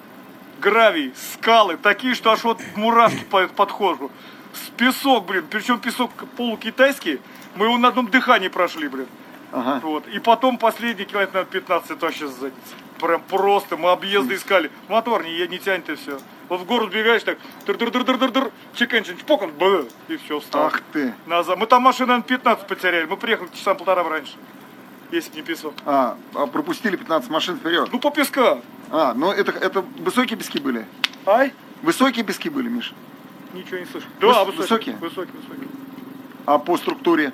Гравий, 0.60 1.12
скалы, 1.14 1.76
такие, 1.76 2.14
что 2.14 2.32
аж 2.32 2.42
вот 2.44 2.60
мурашки 2.76 3.24
по- 3.24 3.48
подхожу. 3.48 4.10
С 4.52 4.70
песок, 4.70 5.26
блин, 5.26 5.46
причем 5.48 5.78
песок 5.78 6.10
полукитайский. 6.36 7.20
Мы 7.54 7.66
его 7.66 7.78
на 7.78 7.88
одном 7.88 8.08
дыхании 8.08 8.48
прошли, 8.48 8.88
блин. 8.88 9.06
Ага. 9.52 9.80
Вот. 9.82 10.06
И 10.08 10.18
потом 10.20 10.58
последний 10.58 11.04
километр, 11.04 11.34
наверное, 11.34 11.52
15, 11.52 11.90
это 11.90 12.06
вообще 12.06 12.28
задница. 12.28 12.74
Прям 13.00 13.22
просто, 13.22 13.76
мы 13.76 13.90
объезды 13.90 14.34
искали. 14.34 14.70
Мотор 14.88 15.24
не, 15.24 15.46
не 15.48 15.58
тянет 15.58 15.88
и 15.88 15.94
все. 15.94 16.18
Вот 16.48 16.60
в 16.60 16.64
город 16.66 16.90
бегаешь 16.92 17.22
так, 17.22 17.38
дыр 17.66 17.76
дыр 17.78 17.90
дыр 17.90 18.04
дыр 18.04 18.18
дыр 18.18 18.30
дыр 18.30 18.50
чеканчин, 18.74 19.16
чпок, 19.16 19.42
он, 19.42 19.52
бэ, 19.52 19.86
и 20.08 20.16
все, 20.18 20.38
встал. 20.40 20.66
Ах 20.66 20.80
ты. 20.92 21.14
Назад. 21.26 21.56
Мы 21.58 21.66
там 21.66 21.82
машин, 21.82 22.08
наверное, 22.08 22.26
15 22.26 22.66
потеряли. 22.66 23.06
Мы 23.06 23.16
приехали 23.16 23.48
часа 23.54 23.74
полтора 23.74 24.02
раньше. 24.02 24.34
Если 25.10 25.36
не 25.36 25.42
песок. 25.42 25.74
А, 25.86 26.16
а 26.34 26.46
пропустили 26.46 26.96
15 26.96 27.30
машин 27.30 27.56
вперед. 27.56 27.88
Ну, 27.92 27.98
по 27.98 28.10
песка. 28.10 28.60
А, 28.90 29.14
ну 29.14 29.32
это, 29.32 29.52
это 29.52 29.80
высокие 29.80 30.36
пески 30.36 30.60
были? 30.60 30.86
Ай, 31.26 31.52
Высокие 31.82 32.24
пески 32.24 32.50
были, 32.50 32.68
Миша? 32.68 32.92
ничего 33.54 33.78
не 33.78 33.86
слышу. 33.86 34.06
Выс- 34.20 34.32
Да, 34.32 34.44
высокие? 34.44 34.56
высокие. 34.60 34.96
Высокие, 34.96 35.34
высокие. 35.40 35.68
А 36.46 36.58
по 36.58 36.76
структуре? 36.76 37.32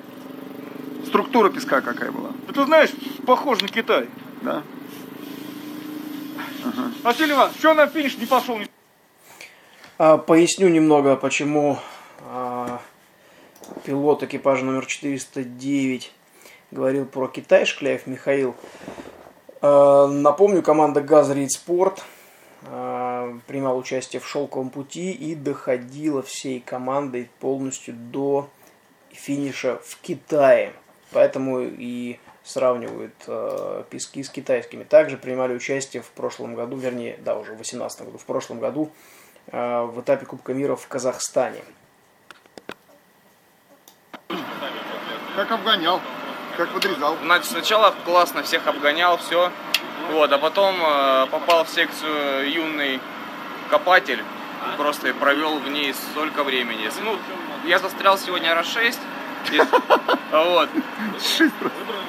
Структура 1.07 1.49
песка 1.49 1.79
какая 1.81 2.11
была? 2.11 2.31
Ну, 2.47 2.53
ты 2.53 2.65
знаешь, 2.65 2.89
похож 3.25 3.61
на 3.61 3.69
Китай. 3.69 4.07
Да? 4.41 4.61
Василий 7.01 7.31
Иванович, 7.31 7.57
что 7.59 7.73
на 7.73 7.87
финиш 7.87 8.17
не 8.17 8.25
пошел? 8.25 8.59
А, 9.97 10.17
Поясню 10.17 10.67
немного, 10.67 11.15
почему 11.15 11.79
а, 12.25 12.81
пилот 13.85 14.23
экипажа 14.23 14.65
номер 14.65 14.85
409 14.85 16.11
говорил 16.71 17.05
про 17.05 17.27
Китай, 17.29 17.65
Шкляев 17.65 18.05
Михаил. 18.05 18.55
А, 19.61 20.07
Напомню, 20.07 20.61
команда 20.61 20.99
«Газрейд 20.99 21.53
Спорт» 21.53 22.03
а, 22.63 23.33
принимала 23.47 23.77
участие 23.77 24.19
в 24.19 24.27
«Шелковом 24.27 24.71
пути» 24.71 25.11
и 25.11 25.35
доходила 25.35 26.21
всей 26.21 26.59
командой 26.59 27.29
полностью 27.39 27.93
до 27.93 28.49
финиша 29.11 29.79
в 29.85 29.97
Китае. 30.01 30.73
Поэтому 31.11 31.61
и 31.61 32.19
сравнивают 32.47 33.13
э, 33.27 33.83
пески 33.89 34.23
с 34.23 34.29
китайскими. 34.29 34.83
Также 34.83 35.17
принимали 35.17 35.53
участие 35.53 36.01
в 36.01 36.09
прошлом 36.11 36.55
году, 36.55 36.77
вернее, 36.77 37.17
да, 37.19 37.37
уже 37.37 37.51
в 37.51 37.55
2018 37.55 38.05
году, 38.05 38.17
в 38.17 38.25
прошлом 38.25 38.59
году 38.59 38.91
э, 39.47 39.81
в 39.83 39.99
этапе 40.01 40.25
Кубка 40.25 40.53
мира 40.53 40.75
в 40.75 40.87
Казахстане. 40.87 41.61
Как 45.35 45.51
обгонял, 45.51 46.01
как 46.55 46.69
подрезал. 46.69 47.17
Значит, 47.21 47.51
сначала 47.51 47.93
классно 48.05 48.43
всех 48.43 48.65
обгонял, 48.65 49.17
все. 49.17 49.51
Вот, 50.11 50.31
а 50.31 50.37
потом 50.37 50.75
э, 50.81 51.27
попал 51.27 51.65
в 51.65 51.69
секцию 51.69 52.49
юный 52.49 53.01
копатель. 53.69 54.23
Просто 54.77 55.13
провел 55.13 55.59
в 55.59 55.69
ней 55.69 55.93
столько 55.93 56.43
времени. 56.43 56.89
Ну, 57.03 57.17
я 57.65 57.79
застрял 57.79 58.17
сегодня 58.17 58.55
раз 58.55 58.67
6 58.67 58.99
вот. 60.31 60.69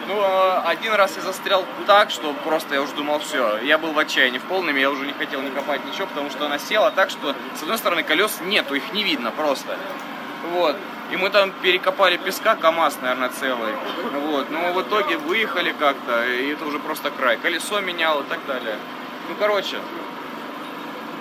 Ну, 0.08 0.20
э, 0.22 0.60
один 0.64 0.94
раз 0.94 1.16
я 1.16 1.22
застрял 1.22 1.64
так, 1.86 2.10
что 2.10 2.32
просто 2.44 2.74
я 2.74 2.82
уже 2.82 2.94
думал, 2.94 3.18
все, 3.18 3.58
я 3.58 3.78
был 3.78 3.92
в 3.92 3.98
отчаянии 3.98 4.38
в 4.38 4.42
полном, 4.44 4.74
я 4.76 4.90
уже 4.90 5.06
не 5.06 5.12
хотел 5.12 5.42
ни 5.42 5.50
копать 5.50 5.84
ничего, 5.84 6.06
потому 6.06 6.30
что 6.30 6.46
она 6.46 6.58
села 6.58 6.90
так, 6.90 7.10
что 7.10 7.34
с 7.54 7.62
одной 7.62 7.78
стороны 7.78 8.02
колес 8.02 8.40
нету, 8.40 8.74
их 8.74 8.92
не 8.92 9.04
видно 9.04 9.30
просто. 9.30 9.76
Вот. 10.52 10.76
И 11.10 11.16
мы 11.16 11.30
там 11.30 11.52
перекопали 11.62 12.16
песка, 12.16 12.54
КАМАЗ, 12.54 12.98
наверное, 13.00 13.30
целый. 13.30 13.72
Вот. 14.26 14.50
Но 14.50 14.72
в 14.72 14.82
итоге 14.82 15.16
выехали 15.16 15.74
как-то, 15.78 16.26
и 16.26 16.52
это 16.52 16.64
уже 16.64 16.78
просто 16.78 17.10
край. 17.10 17.36
Колесо 17.36 17.80
менял 17.80 18.20
и 18.20 18.24
так 18.24 18.38
далее. 18.46 18.76
Ну, 19.28 19.34
короче, 19.38 19.76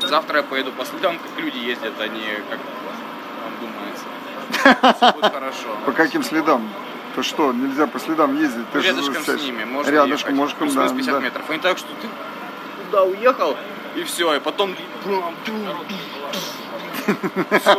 завтра 0.01 0.37
я 0.37 0.43
поеду 0.43 0.71
по 0.71 0.85
следам, 0.85 1.17
как 1.19 1.39
люди 1.39 1.57
ездят, 1.57 1.93
а 1.99 2.07
не 2.07 2.25
как 2.49 2.59
будет 4.49 5.33
хорошо. 5.33 5.67
По 5.85 5.91
каким 5.91 6.23
следам? 6.23 6.67
То 7.15 7.23
что, 7.23 7.51
нельзя 7.51 7.87
по 7.87 7.99
следам 7.99 8.37
ездить? 8.37 8.69
Ты 8.71 8.81
же 8.81 8.87
Рядышком 8.89 9.15
с 9.15 9.21
стоишь- 9.23 9.41
ними, 9.41 9.63
можно 9.63 9.89
Рядышком, 9.89 10.35
ехать. 10.35 10.35
можешь, 10.35 10.53
да, 10.53 10.59
Плюс-минус 10.65 10.91
50 10.91 11.13
да. 11.13 11.19
метров. 11.19 11.45
А 11.49 11.53
не 11.53 11.59
так, 11.59 11.77
что 11.77 11.87
ты 12.01 12.07
туда 12.85 13.03
уехал, 13.03 13.57
и 13.95 14.03
все, 14.03 14.35
и 14.35 14.39
потом... 14.39 14.75
Все. 17.59 17.75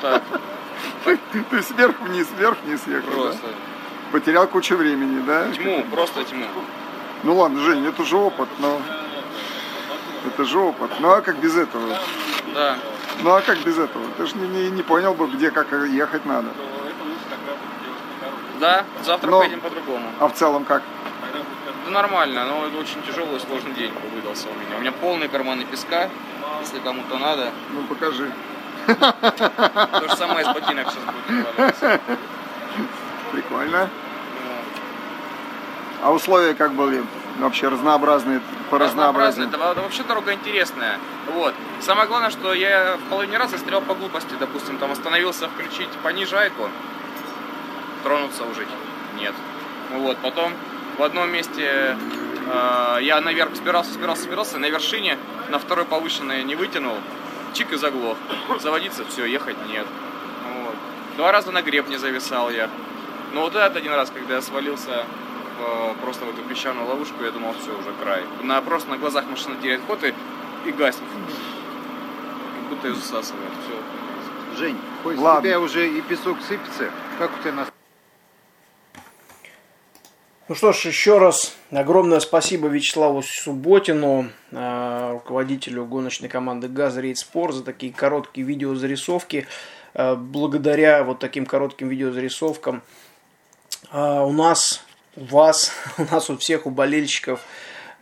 Так, 0.00 0.22
Ты 1.50 1.62
сверху 1.62 2.04
вниз, 2.04 2.26
вверх 2.38 2.56
вниз 2.64 2.80
ехал, 2.86 3.08
да? 3.10 3.14
просто. 3.22 3.46
Потерял 4.12 4.46
кучу 4.46 4.76
времени, 4.76 5.22
да? 5.26 5.48
Тьму, 5.52 5.84
просто 5.90 6.24
тьму. 6.24 6.44
Ну 7.22 7.36
ладно, 7.36 7.60
Жень, 7.60 7.86
это 7.86 8.04
же 8.04 8.16
опыт, 8.16 8.48
но... 8.58 8.80
Это 10.26 10.44
же 10.44 10.58
опыт. 10.58 10.90
Ну 11.00 11.10
а 11.10 11.20
как 11.22 11.36
без 11.38 11.56
этого? 11.56 11.96
Да. 12.54 12.76
Ну 13.20 13.34
а 13.34 13.40
как 13.42 13.58
без 13.58 13.78
этого? 13.78 14.04
Ты 14.16 14.26
же 14.26 14.36
не, 14.36 14.48
не, 14.48 14.70
не 14.70 14.82
понял 14.82 15.14
бы, 15.14 15.26
где 15.28 15.50
как 15.50 15.70
ехать 15.72 16.24
надо. 16.24 16.48
Да, 18.60 18.84
завтра 19.02 19.30
Но- 19.30 19.40
поедем 19.40 19.60
по-другому. 19.60 20.08
А 20.20 20.28
в 20.28 20.34
целом 20.34 20.64
как? 20.64 20.82
Да 21.84 21.90
нормально, 21.90 22.44
но 22.44 22.66
это 22.66 22.78
очень 22.78 23.02
тяжелый 23.02 23.36
и 23.36 23.40
сложный 23.40 23.72
день 23.72 23.92
выдался 24.14 24.48
у 24.48 24.54
меня. 24.54 24.76
У 24.76 24.80
меня 24.80 24.92
полные 24.92 25.28
карманы 25.28 25.64
песка, 25.64 26.08
если 26.60 26.78
кому-то 26.78 27.18
надо. 27.18 27.50
Ну 27.70 27.82
покажи. 27.84 28.30
То 28.86 30.08
же 30.08 30.16
самое 30.16 30.46
из 30.46 30.54
ботинок 30.54 30.86
сейчас 30.90 31.02
будет. 31.28 32.10
Прикольно. 33.32 33.88
А 36.02 36.12
условия 36.12 36.54
как 36.54 36.72
были? 36.72 37.02
Вообще 37.38 37.68
разнообразные, 37.68 38.40
по 38.70 38.78
разнообразию. 38.78 39.46
Это, 39.48 39.56
во- 39.56 39.74
вообще 39.74 40.02
дорога 40.02 40.34
интересная. 40.34 40.98
Вот. 41.32 41.54
Самое 41.80 42.06
главное, 42.08 42.30
что 42.30 42.52
я 42.52 42.96
в 42.96 43.08
половине 43.08 43.38
раза 43.38 43.52
застрял 43.56 43.80
по 43.80 43.94
глупости. 43.94 44.34
Допустим, 44.38 44.78
там 44.78 44.90
остановился 44.92 45.48
включить 45.48 45.88
понижайку, 46.02 46.68
тронуться 48.02 48.44
уже 48.44 48.66
нет. 49.18 49.32
Ну 49.90 50.00
Вот. 50.00 50.18
Потом 50.18 50.52
в 50.98 51.02
одном 51.02 51.30
месте 51.30 51.96
э, 52.46 52.98
я 53.00 53.20
наверх 53.20 53.54
спирался, 53.56 53.92
спирался, 53.94 54.24
спирался, 54.24 54.58
на 54.58 54.66
вершине 54.66 55.16
на 55.48 55.58
второй 55.58 55.84
повышенной 55.84 56.42
не 56.44 56.54
вытянул, 56.54 56.96
чик 57.54 57.72
и 57.72 57.76
заглох. 57.76 58.16
Заводиться, 58.60 59.04
все, 59.06 59.24
ехать 59.24 59.56
нет. 59.68 59.86
Вот. 60.64 60.74
Два 61.16 61.32
раза 61.32 61.50
на 61.52 61.62
гребне 61.62 61.98
зависал 61.98 62.50
я. 62.50 62.68
Но 63.32 63.42
вот 63.42 63.54
этот 63.54 63.76
один 63.76 63.94
раз, 63.94 64.10
когда 64.10 64.34
я 64.34 64.42
свалился 64.42 65.04
в- 65.62 65.94
просто 66.02 66.24
в 66.24 66.30
эту 66.30 66.42
песчаную 66.48 66.86
ловушку, 66.86 67.22
я 67.24 67.30
думал, 67.30 67.54
все, 67.60 67.70
уже 67.78 67.92
край. 68.02 68.22
На, 68.42 68.60
просто 68.62 68.90
на 68.90 68.98
глазах 68.98 69.26
машина 69.28 69.56
теряет 69.62 69.80
ход 69.86 70.02
и, 70.04 70.14
и 70.66 70.72
гаснет. 70.72 71.04
Как 72.60 72.68
будто 72.70 72.88
ее 72.88 72.94
засасывает. 72.94 73.50
Все. 73.64 74.58
Жень, 74.58 74.76
хоть 75.02 75.16
Ладно. 75.18 75.40
у 75.40 75.42
тебя 75.42 75.60
уже 75.60 75.88
и 75.88 76.00
песок 76.02 76.38
сыпется, 76.46 76.90
как 77.18 77.30
у 77.38 77.42
тебя 77.42 77.52
на 77.52 77.66
Ну 80.48 80.54
что 80.54 80.72
ж, 80.72 80.84
еще 80.86 81.18
раз 81.18 81.56
огромное 81.70 82.20
спасибо 82.20 82.68
Вячеславу 82.68 83.22
Субботину, 83.22 84.28
э, 84.50 85.10
руководителю 85.12 85.86
гоночной 85.86 86.28
команды 86.28 86.68
«Газ 86.68 86.96
Рейд 86.98 87.16
Спорт» 87.18 87.54
за 87.54 87.64
такие 87.64 87.92
короткие 87.92 88.46
видеозарисовки. 88.46 89.46
Э, 89.94 90.14
Благодаря 90.16 91.04
вот 91.04 91.20
таким 91.20 91.46
коротким 91.46 91.88
видеозарисовкам 91.88 92.82
э, 93.90 94.20
у 94.20 94.32
нас, 94.32 94.84
у 95.16 95.24
вас, 95.24 95.72
у 95.98 96.04
нас 96.04 96.30
у 96.30 96.36
всех, 96.36 96.66
у 96.66 96.70
болельщиков, 96.70 97.40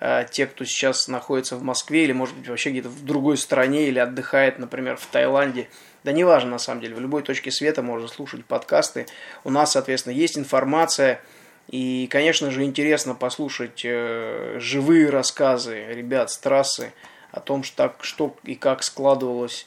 э, 0.01 0.27
те, 0.31 0.47
кто 0.47 0.65
сейчас 0.65 1.09
находится 1.09 1.57
в 1.57 1.63
Москве 1.63 2.05
или, 2.05 2.13
может 2.13 2.37
быть, 2.37 2.49
вообще 2.49 2.71
где-то 2.71 2.89
в 2.89 3.05
другой 3.05 3.37
стране 3.37 3.89
или 3.89 3.99
отдыхает, 3.99 4.59
например, 4.59 4.97
в 4.97 5.07
Таиланде, 5.07 5.69
да 6.05 6.13
неважно, 6.13 6.51
на 6.51 6.59
самом 6.59 6.81
деле, 6.81 6.95
в 6.95 7.01
любой 7.01 7.23
точке 7.23 7.51
света 7.51 7.83
можно 7.83 8.09
слушать 8.09 8.45
подкасты. 8.45 9.07
У 9.45 9.51
нас, 9.51 9.73
соответственно, 9.73 10.15
есть 10.15 10.39
информация, 10.39 11.21
и, 11.69 12.09
конечно 12.11 12.51
же, 12.51 12.65
интересно 12.65 13.15
послушать 13.15 13.83
э, 13.85 14.57
живые 14.59 15.11
рассказы 15.11 15.87
ребят 15.89 16.31
с 16.31 16.39
трассы 16.39 16.93
о 17.33 17.41
том, 17.41 17.63
что, 17.63 17.77
так, 17.77 18.03
что 18.03 18.35
и 18.45 18.55
как 18.55 18.83
складывалось 18.83 19.67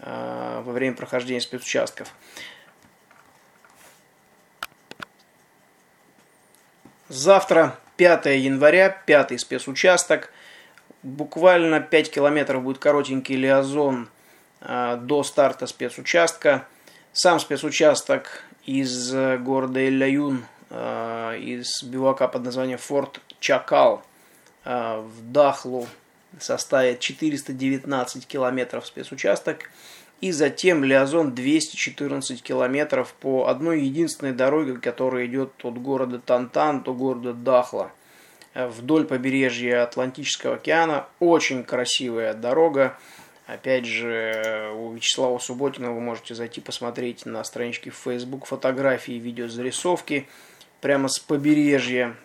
э, 0.00 0.62
во 0.64 0.72
время 0.72 0.96
прохождения 0.96 1.40
спецучастков. 1.40 2.12
Завтра, 7.16 7.78
5 7.96 8.26
января, 8.26 8.90
пятый 8.90 9.38
спецучасток. 9.38 10.30
Буквально 11.02 11.80
5 11.80 12.10
километров 12.10 12.62
будет 12.62 12.76
коротенький 12.76 13.36
лиазон 13.36 14.10
э, 14.60 14.98
до 15.00 15.22
старта 15.22 15.66
спецучастка. 15.66 16.66
Сам 17.14 17.40
спецучасток 17.40 18.44
из 18.66 19.14
э, 19.14 19.38
города 19.38 19.80
Эль-Ляюн, 19.80 20.44
э, 20.68 21.38
из 21.38 21.82
бивака 21.84 22.28
под 22.28 22.44
названием 22.44 22.76
Форт 22.76 23.22
Чакал 23.40 24.02
э, 24.66 24.98
в 24.98 25.32
Дахлу 25.32 25.86
составит 26.38 27.00
419 27.00 28.26
километров 28.26 28.86
спецучасток. 28.86 29.70
И 30.20 30.32
затем 30.32 30.82
Лиазон 30.84 31.34
214 31.34 32.42
километров 32.42 33.14
по 33.20 33.46
одной 33.48 33.82
единственной 33.82 34.32
дороге, 34.32 34.76
которая 34.76 35.26
идет 35.26 35.52
от 35.62 35.80
города 35.80 36.18
Тантан 36.18 36.82
до 36.82 36.94
города 36.94 37.34
Дахла 37.34 37.92
вдоль 38.54 39.04
побережья 39.04 39.82
Атлантического 39.82 40.54
океана. 40.54 41.06
Очень 41.20 41.64
красивая 41.64 42.34
дорога. 42.34 42.96
Опять 43.46 43.84
же, 43.84 44.72
у 44.74 44.92
Вячеслава 44.92 45.38
Субботина 45.38 45.92
вы 45.92 46.00
можете 46.00 46.34
зайти 46.34 46.60
посмотреть 46.60 47.26
на 47.26 47.44
страничке 47.44 47.90
в 47.90 47.96
Facebook 47.96 48.46
фотографии, 48.46 49.12
видеозарисовки 49.12 50.26
прямо 50.80 51.08
с 51.08 51.18
побережья. 51.18 52.16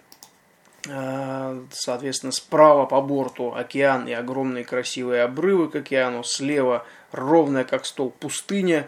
А, 0.90 1.64
соответственно, 1.72 2.32
справа 2.32 2.88
по 2.88 3.02
борту 3.02 3.54
океан 3.54 4.08
и 4.08 4.14
огромные 4.14 4.64
красивые 4.64 5.24
обрывы 5.24 5.70
к 5.70 5.76
океану. 5.76 6.24
Слева 6.24 6.88
ровная, 7.12 7.64
как 7.64 7.86
стол, 7.86 8.12
пустыня, 8.12 8.88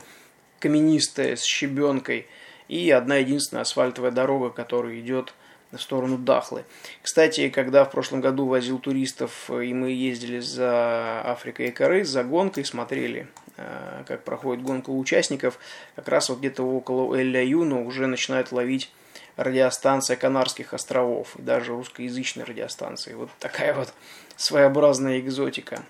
каменистая, 0.60 1.36
с 1.36 1.44
щебенкой. 1.44 2.28
И 2.68 2.90
одна 2.90 3.18
единственная 3.18 3.64
асфальтовая 3.64 4.12
дорога, 4.12 4.50
которая 4.50 5.00
идет 5.00 5.34
в 5.72 5.82
сторону 5.82 6.18
Дахлы. 6.18 6.64
Кстати, 7.02 7.50
когда 7.50 7.84
в 7.86 7.92
прошлом 7.92 8.22
году 8.22 8.46
возил 8.48 8.80
туристов, 8.80 9.50
и 9.50 9.74
мы 9.74 9.92
ездили 9.92 10.40
за 10.40 11.22
Африкой 11.22 11.68
и 11.68 11.72
Коры, 11.72 12.04
за 12.06 12.24
гонкой, 12.24 12.66
смотрели, 12.66 13.28
э, 13.58 14.04
как 14.08 14.24
проходит 14.24 14.64
гонка 14.64 14.92
у 14.92 15.00
участников, 15.00 15.58
как 15.96 16.08
раз 16.08 16.30
вот 16.30 16.40
где-то 16.40 16.64
около 16.64 17.16
Эль-Юна 17.16 17.80
уже 17.80 18.08
начинают 18.08 18.52
ловить 18.52 18.92
радиостанция 19.36 20.16
Канарских 20.16 20.74
островов, 20.74 21.36
и 21.38 21.42
даже 21.42 21.74
русскоязычная 21.74 22.46
радиостанция. 22.46 23.16
Вот 23.16 23.30
такая 23.40 23.74
вот 23.74 23.94
своеобразная 24.36 25.20
экзотика. 25.20 25.84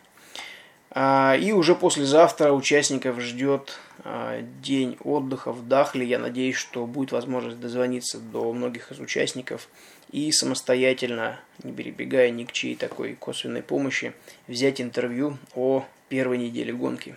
А, 0.95 1.35
и 1.35 1.51
уже 1.51 1.73
послезавтра 1.73 2.51
участников 2.51 3.19
ждет 3.19 3.79
а, 4.03 4.41
день 4.61 4.97
отдыха 5.03 5.51
в 5.51 5.67
Дахле. 5.67 6.05
Я 6.05 6.19
надеюсь, 6.19 6.55
что 6.55 6.85
будет 6.85 7.11
возможность 7.11 7.59
дозвониться 7.59 8.19
до 8.19 8.53
многих 8.53 8.91
из 8.91 8.99
участников 8.99 9.69
и 10.11 10.31
самостоятельно, 10.31 11.39
не 11.63 11.71
перебегая 11.71 12.29
ни 12.29 12.43
к 12.43 12.51
чьей 12.51 12.75
такой 12.75 13.15
косвенной 13.15 13.63
помощи, 13.63 14.13
взять 14.47 14.79
интервью 14.79 15.39
о 15.55 15.83
первой 16.09 16.37
неделе 16.37 16.71
гонки. 16.71 17.15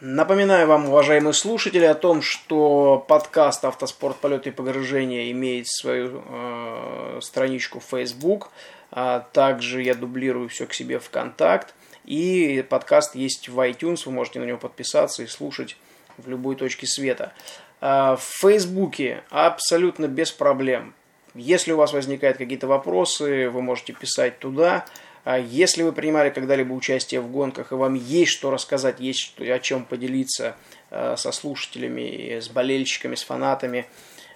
Напоминаю 0.00 0.66
вам, 0.66 0.88
уважаемые 0.88 1.32
слушатели, 1.32 1.84
о 1.84 1.94
том, 1.94 2.20
что 2.20 3.04
подкаст 3.06 3.64
«Автоспорт. 3.64 4.16
Полеты 4.16 4.48
и 4.48 4.52
погружения» 4.52 5.30
имеет 5.30 5.68
свою 5.68 6.20
э, 6.26 7.20
страничку 7.22 7.78
в 7.78 7.84
Facebook. 7.84 8.50
А 8.90 9.20
также 9.20 9.82
я 9.82 9.94
дублирую 9.94 10.48
все 10.48 10.66
к 10.66 10.74
себе 10.74 10.98
в 10.98 11.10
Контакт. 11.10 11.74
И 12.04 12.66
подкаст 12.68 13.14
есть 13.14 13.48
в 13.48 13.56
iTunes, 13.60 14.02
вы 14.06 14.12
можете 14.12 14.40
на 14.40 14.44
него 14.44 14.58
подписаться 14.58 15.22
и 15.22 15.28
слушать 15.28 15.76
в 16.18 16.28
любой 16.28 16.56
точке 16.56 16.88
света. 16.88 17.32
А 17.80 18.16
в 18.16 18.22
Фейсбуке 18.22 19.22
абсолютно 19.30 20.08
без 20.08 20.32
проблем. 20.32 20.92
Если 21.36 21.70
у 21.70 21.76
вас 21.76 21.92
возникают 21.92 22.38
какие-то 22.38 22.66
вопросы, 22.66 23.48
вы 23.48 23.62
можете 23.62 23.92
писать 23.92 24.40
туда– 24.40 24.86
если 25.24 25.82
вы 25.82 25.92
принимали 25.92 26.30
когда-либо 26.30 26.72
участие 26.72 27.20
в 27.20 27.30
гонках, 27.30 27.72
и 27.72 27.74
вам 27.74 27.94
есть 27.94 28.32
что 28.32 28.50
рассказать, 28.50 29.00
есть 29.00 29.20
что, 29.20 29.42
о 29.44 29.58
чем 29.58 29.84
поделиться 29.84 30.56
э, 30.90 31.14
со 31.16 31.32
слушателями, 31.32 32.40
с 32.40 32.48
болельщиками, 32.48 33.14
с 33.14 33.22
фанатами, 33.22 33.86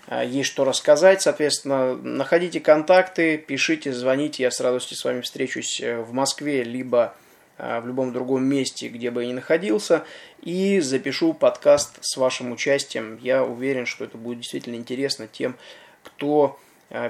э, 0.06 0.24
есть 0.26 0.48
что 0.48 0.64
рассказать, 0.64 1.20
соответственно, 1.20 1.94
находите 1.94 2.60
контакты, 2.60 3.36
пишите, 3.36 3.92
звоните, 3.92 4.44
я 4.44 4.50
с 4.50 4.60
радостью 4.60 4.96
с 4.96 5.04
вами 5.04 5.20
встречусь 5.20 5.80
э, 5.82 6.00
в 6.00 6.12
Москве, 6.12 6.64
либо 6.64 7.14
в 7.58 7.88
любом 7.88 8.12
другом 8.12 8.44
месте, 8.44 8.86
где 8.86 9.10
бы 9.10 9.24
я 9.24 9.30
ни 9.30 9.32
находился, 9.32 10.04
и 10.42 10.78
запишу 10.78 11.34
подкаст 11.34 11.98
с 12.02 12.16
вашим 12.16 12.52
участием. 12.52 13.18
Я 13.20 13.42
уверен, 13.42 13.84
что 13.84 14.04
это 14.04 14.16
будет 14.16 14.38
действительно 14.38 14.76
интересно 14.76 15.26
тем, 15.26 15.56
кто 16.04 16.60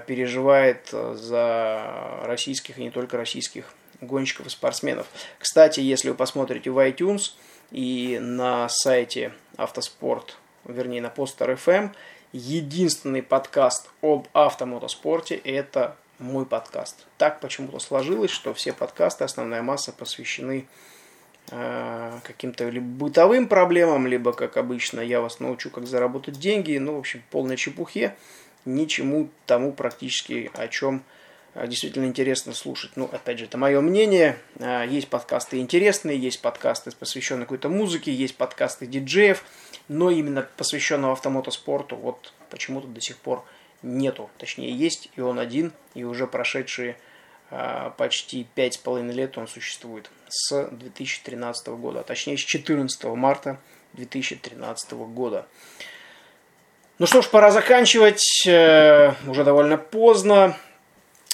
переживает 0.07 0.89
э, 0.93 1.15
за 1.15 2.21
российских 2.25 2.79
и 2.79 2.83
не 2.83 2.91
только 2.91 3.17
российских 3.17 3.73
гонщиков 4.01 4.47
и 4.47 4.51
спортсменов. 4.51 5.07
Кстати, 5.39 5.81
если 5.81 6.11
вы 6.11 6.17
посмотрите 6.17 6.71
в 6.71 6.79
iTunes 6.79 7.33
и 7.71 8.19
на 8.21 8.69
сайте 8.69 9.33
Автоспорт, 9.57 10.37
вернее 10.65 11.01
на 11.01 11.11
Постер 11.11 11.51
FM, 11.51 11.91
единственный 12.33 13.23
подкаст 13.23 13.89
об 14.03 14.27
автомотоспорте– 14.33 15.37
это 15.45 15.97
мой 16.19 16.47
подкаст. 16.47 17.07
Так 17.17 17.41
почему-то 17.41 17.79
сложилось, 17.79 18.31
что 18.31 18.55
все 18.55 18.73
подкасты, 18.73 19.25
основная 19.25 19.63
масса 19.63 19.93
посвящены 19.93 20.67
э, 21.51 22.19
каким-то 22.25 22.69
либо 22.69 22.87
бытовым 22.87 23.47
проблемам, 23.49 24.07
либо, 24.07 24.33
как 24.33 24.57
обычно, 24.57 25.01
я 25.01 25.21
вас 25.21 25.39
научу, 25.39 25.71
как 25.71 25.87
заработать 25.87 26.39
деньги, 26.39 26.77
ну, 26.79 26.97
в 26.97 26.99
общем, 26.99 27.23
полной 27.31 27.57
чепухе 27.57 28.17
ничему 28.65 29.31
тому 29.47 29.73
практически, 29.73 30.51
о 30.55 30.69
чем 30.69 31.03
а, 31.55 31.67
действительно 31.67 32.07
интересно 32.07 32.55
слушать. 32.55 32.93
Ну, 32.97 33.07
опять 33.11 33.39
же, 33.39 33.47
это 33.47 33.59
мое 33.59 33.81
мнение. 33.81 34.39
А, 34.61 34.85
есть 34.85 35.09
подкасты 35.09 35.59
интересные, 35.59 36.19
есть 36.19 36.41
подкасты, 36.41 36.91
посвященные 36.93 37.47
какой-то 37.47 37.69
музыке, 37.69 38.13
есть 38.13 38.37
подкасты 38.37 38.87
диджеев, 38.87 39.45
но 39.89 40.11
именно 40.11 40.47
посвященного 40.57 41.15
автомотоспорту 41.15 41.97
вот 41.97 42.33
почему-то 42.51 42.87
до 42.87 43.01
сих 43.01 43.17
пор 43.17 43.45
нету. 43.83 44.31
Точнее, 44.39 44.71
есть, 44.73 45.11
и 45.17 45.21
он 45.21 45.39
один, 45.39 45.73
и 45.95 46.05
уже 46.05 46.27
прошедшие 46.27 46.97
а, 47.51 47.91
почти 47.91 48.47
пять 48.55 48.75
с 48.75 48.79
половиной 48.79 49.15
лет 49.15 49.39
он 49.39 49.49
существует 49.49 50.11
с 50.29 50.69
2013 50.71 51.69
года, 51.69 52.01
а 52.01 52.03
точнее 52.05 52.37
с 52.37 52.41
14 52.41 53.05
марта 53.05 53.59
2013 53.95 54.93
года. 54.93 55.47
Ну 56.99 57.07
что 57.07 57.23
ж, 57.23 57.29
пора 57.29 57.53
заканчивать. 57.53 58.45
Э, 58.45 59.15
уже 59.29 59.45
довольно 59.45 59.77
поздно. 59.77 60.57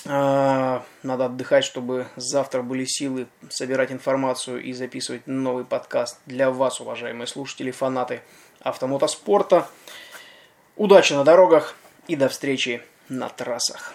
Э, 0.04 0.80
надо 1.02 1.24
отдыхать, 1.24 1.64
чтобы 1.64 2.06
завтра 2.16 2.60
были 2.60 2.84
силы 2.84 3.28
собирать 3.48 3.90
информацию 3.90 4.62
и 4.62 4.74
записывать 4.74 5.26
новый 5.26 5.64
подкаст 5.64 6.18
для 6.26 6.50
вас, 6.50 6.82
уважаемые 6.82 7.26
слушатели, 7.26 7.70
фанаты 7.70 8.20
автомотоспорта. 8.60 9.66
Удачи 10.76 11.14
на 11.14 11.24
дорогах 11.24 11.76
и 12.08 12.16
до 12.16 12.28
встречи 12.28 12.82
на 13.08 13.30
трассах. 13.30 13.94